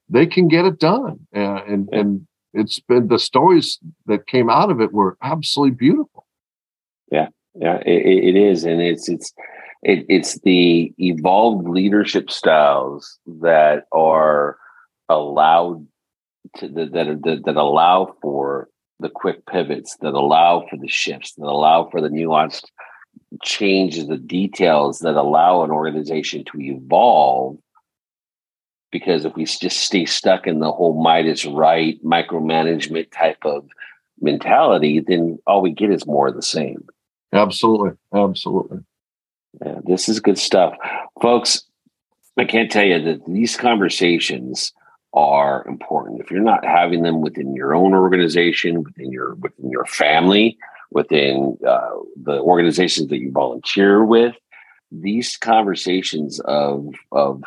They 0.09 0.27
can 0.27 0.49
get 0.49 0.65
it 0.65 0.79
done, 0.79 1.21
and 1.33 1.59
and, 1.61 1.89
and 1.93 2.27
it's 2.55 2.81
been 2.81 3.09
the 3.09 3.19
stories 3.19 3.79
that 4.07 4.27
came 4.27 4.49
out 4.49 4.71
of 4.71 4.81
it 4.81 4.93
were 4.93 5.19
absolutely 5.23 5.77
beautiful. 5.77 6.18
Yeah, 7.11 7.29
yeah, 7.55 7.79
it, 7.87 8.35
it 8.35 8.37
is, 8.37 8.65
and 8.65 8.81
it's 8.81 9.09
it's 9.09 9.33
it, 9.83 10.05
it's 10.09 10.41
the 10.41 10.93
evolved 10.99 11.69
leadership 11.69 12.31
styles 12.31 13.19
that 13.27 13.85
are 13.93 14.59
allowed 15.09 15.87
to 16.59 16.69
that 16.69 16.93
that, 16.93 17.43
that 17.45 17.57
allow 17.57 18.15
for 18.21 18.69
the 19.01 19.09
quick 19.09 19.47
pivots, 19.47 19.97
that 20.01 20.15
allow 20.15 20.67
for 20.69 20.77
the 20.77 20.89
shifts, 20.89 21.35
that 21.35 21.47
allow 21.47 21.89
for 21.91 22.01
the 22.01 22.09
nuanced 22.09 22.65
changes, 23.43 24.07
the 24.07 24.17
details 24.17 24.99
that 25.01 25.15
allow 25.15 25.63
an 25.63 25.71
organization 25.71 26.45
to 26.45 26.61
evolve 26.61 27.59
because 28.91 29.25
if 29.25 29.35
we 29.35 29.45
just 29.45 29.81
stay 29.81 30.07
stuck 30.07 30.47
in 30.47 30.61
the 30.61 30.73
whole 30.73 31.01
might 31.03 31.27
is 31.27 31.45
right 31.45 32.03
micromanagement 32.05 33.11
type 33.13 33.39
of 33.45 33.69
mentality, 34.21 35.01
then 35.01 35.39
all 35.47 35.63
we 35.63 35.71
get 35.71 35.91
is 35.91 36.07
more 36.07 36.29
of 36.29 36.35
the 36.35 36.43
same. 36.43 36.87
Absolutely. 37.33 37.91
Absolutely. 38.15 38.79
Yeah, 39.65 39.81
this 39.85 40.09
is 40.09 40.21
good 40.21 40.39
stuff. 40.39 40.75
Folks, 41.21 41.65
I 42.37 42.45
can't 42.45 42.71
tell 42.71 42.85
you 42.85 43.03
that 43.03 43.27
these 43.27 43.57
conversations 43.57 44.73
are 45.15 45.67
important. 45.67 46.21
If 46.21 46.31
you're 46.31 46.41
not 46.43 46.65
having 46.65 47.03
them 47.03 47.21
within 47.21 47.55
your 47.55 47.75
own 47.75 47.95
organization, 47.95 48.83
within 48.83 49.11
your 49.11 49.35
within 49.37 49.71
your 49.71 49.87
family, 49.87 50.57
within 50.91 51.59
uh, 51.67 51.91
the 52.23 52.41
organizations 52.41 53.09
that 53.09 53.19
you 53.19 53.33
volunteer 53.33 54.05
with, 54.05 54.37
these 54.93 55.37
conversations 55.37 56.41
of 56.41 56.95
of 57.11 57.43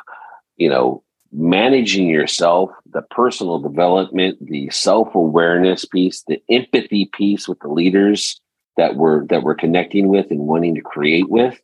you 0.57 0.69
know 0.69 1.03
managing 1.31 2.09
yourself, 2.09 2.71
the 2.91 3.03
personal 3.03 3.57
development, 3.59 4.37
the 4.45 4.69
self-awareness 4.69 5.85
piece, 5.85 6.23
the 6.27 6.41
empathy 6.49 7.09
piece 7.13 7.47
with 7.47 7.59
the 7.59 7.69
leaders 7.69 8.40
that 8.77 8.95
we're 8.95 9.25
that 9.27 9.43
we're 9.43 9.55
connecting 9.55 10.07
with 10.07 10.31
and 10.31 10.41
wanting 10.41 10.75
to 10.75 10.81
create 10.81 11.29
with. 11.29 11.59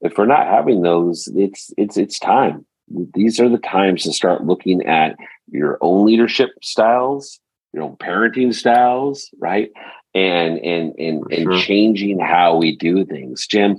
If 0.00 0.16
we're 0.16 0.26
not 0.26 0.46
having 0.46 0.82
those, 0.82 1.28
it's 1.34 1.72
it's 1.76 1.96
it's 1.96 2.18
time. 2.18 2.66
These 3.14 3.38
are 3.40 3.48
the 3.48 3.58
times 3.58 4.04
to 4.04 4.12
start 4.12 4.44
looking 4.44 4.84
at 4.86 5.16
your 5.50 5.78
own 5.80 6.06
leadership 6.06 6.50
styles, 6.62 7.40
your 7.72 7.84
own 7.84 7.96
parenting 7.96 8.54
styles, 8.54 9.30
right? 9.38 9.70
And 10.14 10.58
and 10.58 10.94
and 10.98 11.24
sure. 11.30 11.52
and 11.52 11.60
changing 11.60 12.18
how 12.18 12.56
we 12.56 12.76
do 12.76 13.04
things. 13.04 13.46
Jim, 13.46 13.78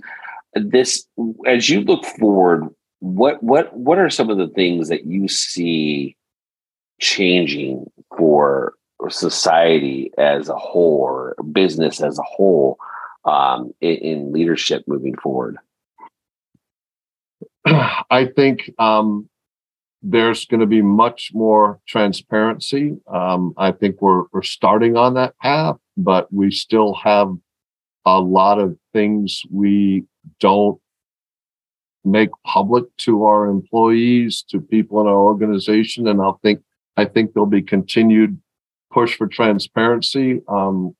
this 0.53 1.05
as 1.47 1.69
you 1.69 1.81
look 1.81 2.05
forward, 2.05 2.67
what 2.99 3.41
what 3.41 3.75
what 3.75 3.97
are 3.97 4.09
some 4.09 4.29
of 4.29 4.37
the 4.37 4.49
things 4.49 4.89
that 4.89 5.05
you 5.05 5.27
see 5.27 6.15
changing 6.99 7.89
for 8.17 8.73
society 9.09 10.11
as 10.17 10.49
a 10.49 10.55
whole 10.55 10.99
or 11.01 11.35
business 11.51 12.01
as 12.01 12.19
a 12.19 12.23
whole 12.23 12.77
um, 13.25 13.73
in, 13.81 13.95
in, 13.95 14.31
leadership 14.31 14.83
moving 14.87 15.15
forward 15.15 15.57
i 17.65 18.29
think 18.35 18.71
um, 18.79 19.29
there's 20.01 20.45
going 20.45 20.59
to 20.59 20.65
be 20.65 20.81
much 20.81 21.31
more 21.33 21.79
transparency 21.87 22.97
um, 23.07 23.53
i 23.57 23.71
think 23.71 24.01
we're, 24.01 24.23
we're 24.33 24.41
starting 24.41 24.97
on 24.97 25.13
that 25.13 25.37
path 25.37 25.77
but 25.95 26.31
we 26.33 26.51
still 26.51 26.93
have 26.93 27.33
a 28.05 28.19
lot 28.19 28.59
of 28.59 28.77
things 28.93 29.43
we 29.51 30.03
don't 30.39 30.79
make 32.05 32.29
public 32.45 32.85
to 32.97 33.23
our 33.25 33.47
employees, 33.47 34.43
to 34.49 34.59
people 34.59 35.01
in 35.01 35.07
our 35.07 35.19
organization. 35.19 36.07
And 36.07 36.21
I 36.21 36.31
think 36.41 36.61
I 36.97 37.05
think 37.05 37.33
there'll 37.33 37.47
be 37.47 37.61
continued 37.61 38.39
push 38.91 39.15
for 39.15 39.27
transparency. 39.27 40.41
Um, 40.47 40.95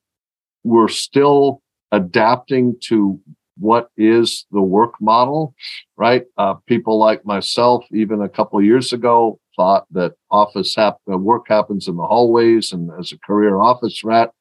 we're 0.63 0.88
still 0.89 1.62
adapting 1.91 2.75
to 2.84 3.19
what 3.58 3.89
is 3.97 4.45
the 4.52 4.62
work 4.62 4.93
model, 5.02 5.54
right? 5.97 6.25
Uh, 6.38 6.54
people 6.65 6.97
like 6.97 7.25
myself, 7.25 7.84
even 7.91 8.21
a 8.21 8.30
couple 8.30 8.62
years 8.62 8.93
ago, 8.93 9.39
thought 9.56 9.86
that 9.91 10.13
office 10.32 10.75
hap- 10.75 11.02
uh, 11.12 11.17
work 11.17 11.45
happens 11.49 11.88
in 11.88 11.97
the 11.97 12.06
hallways. 12.06 12.71
And 12.71 12.89
as 12.97 13.12
a 13.12 13.19
career 13.19 13.60
office 13.60 14.04
rat, 14.04 14.32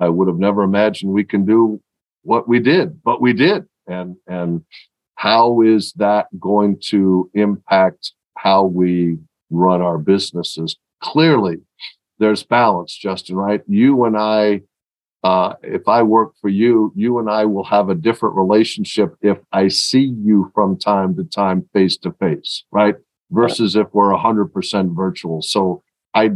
I 0.00 0.08
would 0.08 0.28
have 0.28 0.38
never 0.38 0.62
imagined 0.62 1.12
we 1.12 1.24
can 1.24 1.44
do 1.44 1.80
what 2.22 2.48
we 2.48 2.60
did, 2.60 3.02
but 3.02 3.20
we 3.20 3.32
did. 3.32 3.66
And 3.86 4.16
and 4.26 4.64
how 5.16 5.60
is 5.60 5.92
that 5.94 6.26
going 6.40 6.80
to 6.88 7.30
impact 7.34 8.12
how 8.38 8.64
we 8.64 9.18
run 9.50 9.82
our 9.82 9.98
businesses? 9.98 10.76
Clearly, 11.02 11.58
there's 12.22 12.44
balance, 12.44 12.96
Justin, 12.96 13.34
right? 13.34 13.62
You 13.66 14.04
and 14.04 14.16
I, 14.16 14.62
uh, 15.24 15.54
if 15.62 15.88
I 15.88 16.02
work 16.02 16.34
for 16.40 16.48
you, 16.48 16.92
you 16.94 17.18
and 17.18 17.28
I 17.28 17.44
will 17.46 17.64
have 17.64 17.88
a 17.88 17.96
different 17.96 18.36
relationship 18.36 19.16
if 19.22 19.38
I 19.52 19.66
see 19.66 20.14
you 20.22 20.50
from 20.54 20.78
time 20.78 21.16
to 21.16 21.24
time 21.24 21.68
face 21.72 21.96
to 21.98 22.12
face, 22.12 22.64
right? 22.70 22.94
Versus 23.32 23.74
if 23.74 23.88
we're 23.92 24.12
100% 24.12 24.94
virtual. 24.94 25.42
So 25.42 25.82
I 26.14 26.30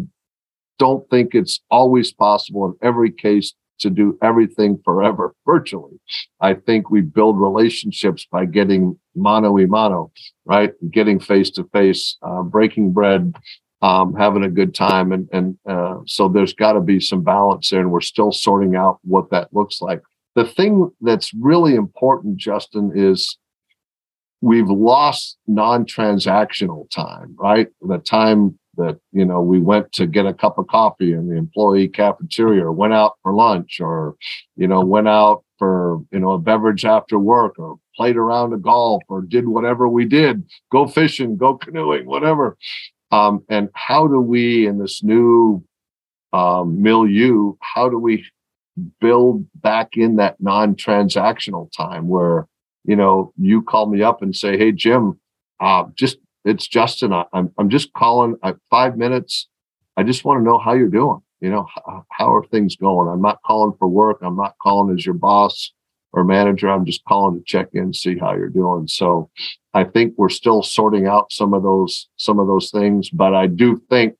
don't 0.78 1.08
think 1.08 1.34
it's 1.34 1.60
always 1.70 2.12
possible 2.12 2.66
in 2.66 2.74
every 2.82 3.12
case 3.12 3.54
to 3.78 3.88
do 3.88 4.18
everything 4.22 4.80
forever 4.84 5.34
virtually. 5.46 6.00
I 6.40 6.54
think 6.54 6.90
we 6.90 7.00
build 7.00 7.40
relationships 7.40 8.26
by 8.30 8.46
getting 8.46 8.98
mano 9.14 9.56
a 9.56 9.66
mano, 9.66 10.10
right? 10.46 10.72
Getting 10.90 11.20
face 11.20 11.50
to 11.50 11.64
face, 11.72 12.16
breaking 12.50 12.92
bread, 12.92 13.34
um, 13.86 14.14
having 14.14 14.42
a 14.42 14.50
good 14.50 14.74
time. 14.74 15.12
And, 15.12 15.28
and 15.32 15.56
uh, 15.64 15.98
so 16.06 16.28
there's 16.28 16.52
got 16.52 16.72
to 16.72 16.80
be 16.80 16.98
some 16.98 17.22
balance 17.22 17.70
there, 17.70 17.80
and 17.80 17.92
we're 17.92 18.00
still 18.00 18.32
sorting 18.32 18.74
out 18.74 18.98
what 19.02 19.30
that 19.30 19.54
looks 19.54 19.80
like. 19.80 20.02
The 20.34 20.44
thing 20.44 20.90
that's 21.00 21.32
really 21.34 21.76
important, 21.76 22.36
Justin, 22.36 22.90
is 22.96 23.38
we've 24.40 24.68
lost 24.68 25.38
non 25.46 25.84
transactional 25.84 26.90
time, 26.90 27.36
right? 27.38 27.68
The 27.80 27.98
time 27.98 28.58
that 28.76 28.98
you 29.12 29.24
know 29.24 29.40
we 29.40 29.60
went 29.60 29.92
to 29.92 30.06
get 30.06 30.26
a 30.26 30.34
cup 30.34 30.58
of 30.58 30.66
coffee 30.66 31.12
in 31.12 31.28
the 31.28 31.36
employee 31.36 31.88
cafeteria 31.88 32.64
or 32.64 32.72
went 32.72 32.92
out 32.92 33.14
for 33.22 33.32
lunch 33.32 33.78
or 33.80 34.16
you 34.56 34.66
know 34.66 34.84
went 34.84 35.08
out 35.08 35.44
for 35.58 36.02
you 36.12 36.18
know 36.18 36.32
a 36.32 36.38
beverage 36.38 36.84
after 36.84 37.18
work 37.18 37.58
or 37.58 37.78
played 37.96 38.16
around 38.16 38.52
a 38.52 38.58
golf 38.58 39.02
or 39.08 39.22
did 39.22 39.48
whatever 39.48 39.88
we 39.88 40.04
did 40.04 40.44
go 40.70 40.86
fishing 40.86 41.38
go 41.38 41.54
canoeing 41.54 42.04
whatever 42.04 42.58
um, 43.10 43.44
and 43.48 43.68
how 43.74 44.06
do 44.06 44.20
we 44.20 44.66
in 44.66 44.78
this 44.78 45.02
new 45.02 45.62
um, 46.32 46.82
milieu 46.82 47.54
how 47.60 47.88
do 47.88 47.98
we 47.98 48.24
build 49.00 49.46
back 49.54 49.96
in 49.96 50.16
that 50.16 50.36
non-transactional 50.40 51.70
time 51.72 52.08
where 52.08 52.46
you 52.84 52.96
know 52.96 53.32
you 53.38 53.62
call 53.62 53.86
me 53.86 54.02
up 54.02 54.22
and 54.22 54.36
say 54.36 54.58
hey 54.58 54.72
jim 54.72 55.18
uh, 55.60 55.84
just 55.94 56.18
it's 56.46 56.68
Justin. 56.68 57.12
I, 57.12 57.24
I'm 57.32 57.52
I'm 57.58 57.68
just 57.68 57.92
calling. 57.92 58.36
I, 58.42 58.54
five 58.70 58.96
minutes. 58.96 59.48
I 59.96 60.04
just 60.04 60.24
want 60.24 60.38
to 60.40 60.44
know 60.44 60.58
how 60.58 60.74
you're 60.74 60.88
doing. 60.88 61.20
You 61.40 61.50
know, 61.50 61.66
how 62.10 62.32
are 62.32 62.44
things 62.46 62.76
going? 62.76 63.08
I'm 63.08 63.20
not 63.20 63.40
calling 63.44 63.76
for 63.78 63.88
work. 63.88 64.18
I'm 64.22 64.36
not 64.36 64.54
calling 64.62 64.96
as 64.96 65.04
your 65.04 65.14
boss 65.14 65.72
or 66.16 66.24
manager. 66.24 66.68
I'm 66.68 66.84
just 66.84 67.04
calling 67.04 67.38
to 67.38 67.44
check 67.44 67.68
in, 67.74 67.92
see 67.92 68.18
how 68.18 68.34
you're 68.34 68.48
doing. 68.48 68.88
So, 68.88 69.30
I 69.76 69.84
think 69.84 70.14
we're 70.16 70.30
still 70.30 70.62
sorting 70.62 71.06
out 71.06 71.30
some 71.30 71.52
of 71.52 71.62
those 71.62 72.08
some 72.16 72.40
of 72.40 72.46
those 72.46 72.70
things, 72.70 73.10
but 73.10 73.34
I 73.34 73.46
do 73.46 73.76
think 73.90 74.16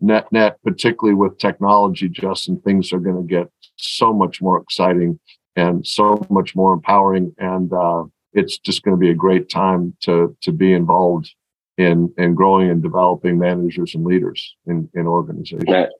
net 0.00 0.30
net, 0.32 0.56
particularly 0.64 1.14
with 1.14 1.38
technology, 1.38 2.08
Justin, 2.08 2.58
things 2.60 2.90
are 2.90 2.98
going 2.98 3.16
to 3.16 3.28
get 3.28 3.50
so 3.76 4.14
much 4.14 4.40
more 4.40 4.58
exciting 4.58 5.20
and 5.56 5.86
so 5.86 6.26
much 6.30 6.56
more 6.56 6.72
empowering, 6.72 7.34
and 7.38 7.70
uh, 7.72 8.04
it's 8.32 8.58
just 8.58 8.82
going 8.82 8.96
to 8.96 9.00
be 9.00 9.10
a 9.10 9.14
great 9.14 9.50
time 9.50 9.94
to 10.00 10.34
to 10.40 10.52
be 10.52 10.72
involved 10.72 11.34
in 11.76 12.12
in 12.16 12.34
growing 12.34 12.70
and 12.70 12.82
developing 12.82 13.38
managers 13.38 13.94
and 13.94 14.04
leaders 14.04 14.56
in 14.66 14.88
in 14.94 15.06
organizations. 15.06 15.64
That, 15.66 15.90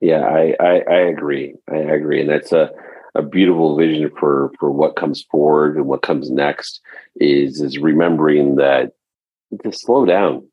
yeah, 0.00 0.22
I, 0.22 0.56
I, 0.58 0.82
I 0.90 0.98
agree. 1.14 1.54
I 1.70 1.76
agree, 1.76 2.22
and 2.22 2.30
that's 2.30 2.52
a 2.52 2.70
a 3.14 3.22
beautiful 3.22 3.76
vision 3.76 4.10
for 4.18 4.52
for 4.58 4.70
what 4.70 4.96
comes 4.96 5.22
forward 5.30 5.76
and 5.76 5.86
what 5.86 6.02
comes 6.02 6.30
next. 6.30 6.80
Is 7.16 7.60
is 7.60 7.78
remembering 7.78 8.56
that 8.56 8.92
to 9.62 9.72
slow 9.72 10.06
down, 10.06 10.48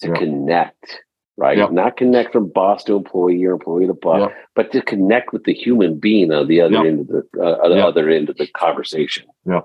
to 0.00 0.12
connect, 0.12 1.00
right? 1.36 1.58
Yep. 1.58 1.72
Not 1.72 1.96
connect 1.96 2.32
from 2.32 2.48
boss 2.48 2.84
to 2.84 2.96
employee 2.96 3.44
or 3.44 3.52
employee 3.52 3.86
to 3.86 3.94
boss, 3.94 4.20
yep. 4.20 4.36
but 4.54 4.72
to 4.72 4.82
connect 4.82 5.32
with 5.32 5.44
the 5.44 5.54
human 5.54 5.98
being 5.98 6.32
on 6.32 6.48
the 6.48 6.60
other 6.60 6.78
end 6.78 7.00
of 7.00 7.06
the 7.06 7.42
uh, 7.42 7.68
the 7.68 7.86
other 7.86 8.08
end 8.08 8.28
of 8.28 8.36
the 8.36 8.46
conversation. 8.48 9.26
Yeah, 9.46 9.60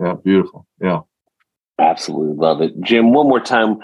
yeah, 0.00 0.14
beautiful. 0.14 0.66
Yeah. 0.80 1.00
Absolutely 1.78 2.36
love 2.36 2.62
it. 2.62 2.80
Jim, 2.82 3.12
one 3.12 3.28
more 3.28 3.40
time, 3.40 3.78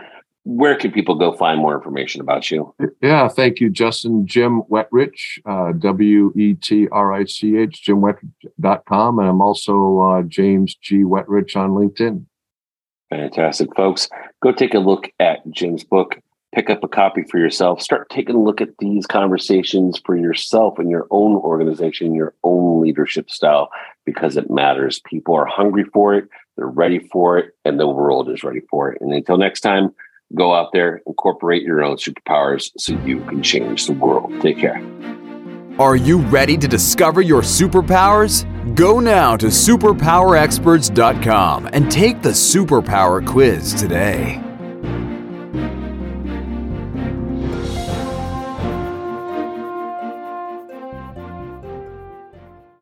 where 0.45 0.77
can 0.77 0.91
people 0.91 1.15
go 1.15 1.33
find 1.33 1.61
more 1.61 1.75
information 1.75 2.21
about 2.21 2.51
you? 2.51 2.75
Yeah, 3.03 3.29
thank 3.29 3.61
you, 3.61 3.71
Justin. 3.71 4.27
Jim 4.27 4.63
Wetrich, 4.71 5.39
uh, 5.47 5.73
W 5.73 6.33
E 6.37 6.55
T 6.55 6.89
R 6.89 7.13
I 7.13 7.25
C 7.25 7.57
H, 7.57 7.83
jimwetrich.com. 7.87 9.19
And 9.19 9.29
I'm 9.29 9.41
also 9.41 9.99
uh, 9.99 10.23
James 10.23 10.75
G. 10.75 10.99
Wetrich 10.99 11.57
on 11.57 11.71
LinkedIn. 11.71 12.25
Fantastic, 13.11 13.75
folks. 13.75 14.09
Go 14.43 14.53
take 14.53 14.75
a 14.75 14.79
look 14.79 15.11
at 15.19 15.39
Jim's 15.51 15.85
book, 15.85 16.19
pick 16.55 16.71
up 16.71 16.85
a 16.85 16.89
copy 16.89 17.25
for 17.25 17.39
yourself. 17.39 17.83
Start 17.83 18.09
taking 18.09 18.37
a 18.37 18.43
look 18.43 18.61
at 18.61 18.79
these 18.79 19.07
conversations 19.07 20.01
for 20.05 20.17
yourself 20.17 20.79
and 20.79 20.89
your 20.89 21.07
own 21.11 21.35
organization, 21.37 22.15
your 22.15 22.35
own 22.45 22.81
leadership 22.81 23.31
style, 23.31 23.71
because 24.07 24.37
it 24.37 24.49
matters. 24.49 25.01
People 25.05 25.35
are 25.35 25.45
hungry 25.45 25.85
for 25.93 26.15
it, 26.15 26.29
they're 26.57 26.67
ready 26.67 26.99
for 26.99 27.37
it, 27.37 27.57
and 27.65 27.81
the 27.81 27.89
world 27.89 28.31
is 28.31 28.45
ready 28.45 28.61
for 28.71 28.93
it. 28.93 29.01
And 29.01 29.13
until 29.13 29.37
next 29.37 29.61
time, 29.61 29.93
go 30.35 30.55
out 30.55 30.71
there, 30.73 31.03
incorporate 31.07 31.63
your 31.63 31.83
own 31.83 31.97
superpowers 31.97 32.71
so 32.79 32.93
you 33.05 33.21
can 33.25 33.43
change 33.43 33.87
the 33.87 33.93
world. 33.93 34.33
Take 34.41 34.59
care. 34.59 34.83
Are 35.79 35.97
you 35.97 36.19
ready 36.19 36.57
to 36.59 36.69
discover 36.69 37.23
your 37.23 37.43
superpowers? 37.43 38.47
Go 38.75 39.01
now 39.01 39.37
to 39.37 39.47
superpowerexperts.com 39.47 41.71
and 41.73 41.91
take 41.91 42.23
the 42.23 42.31
superpower 42.31 43.27
quiz 43.27 43.75
today. 43.75 44.41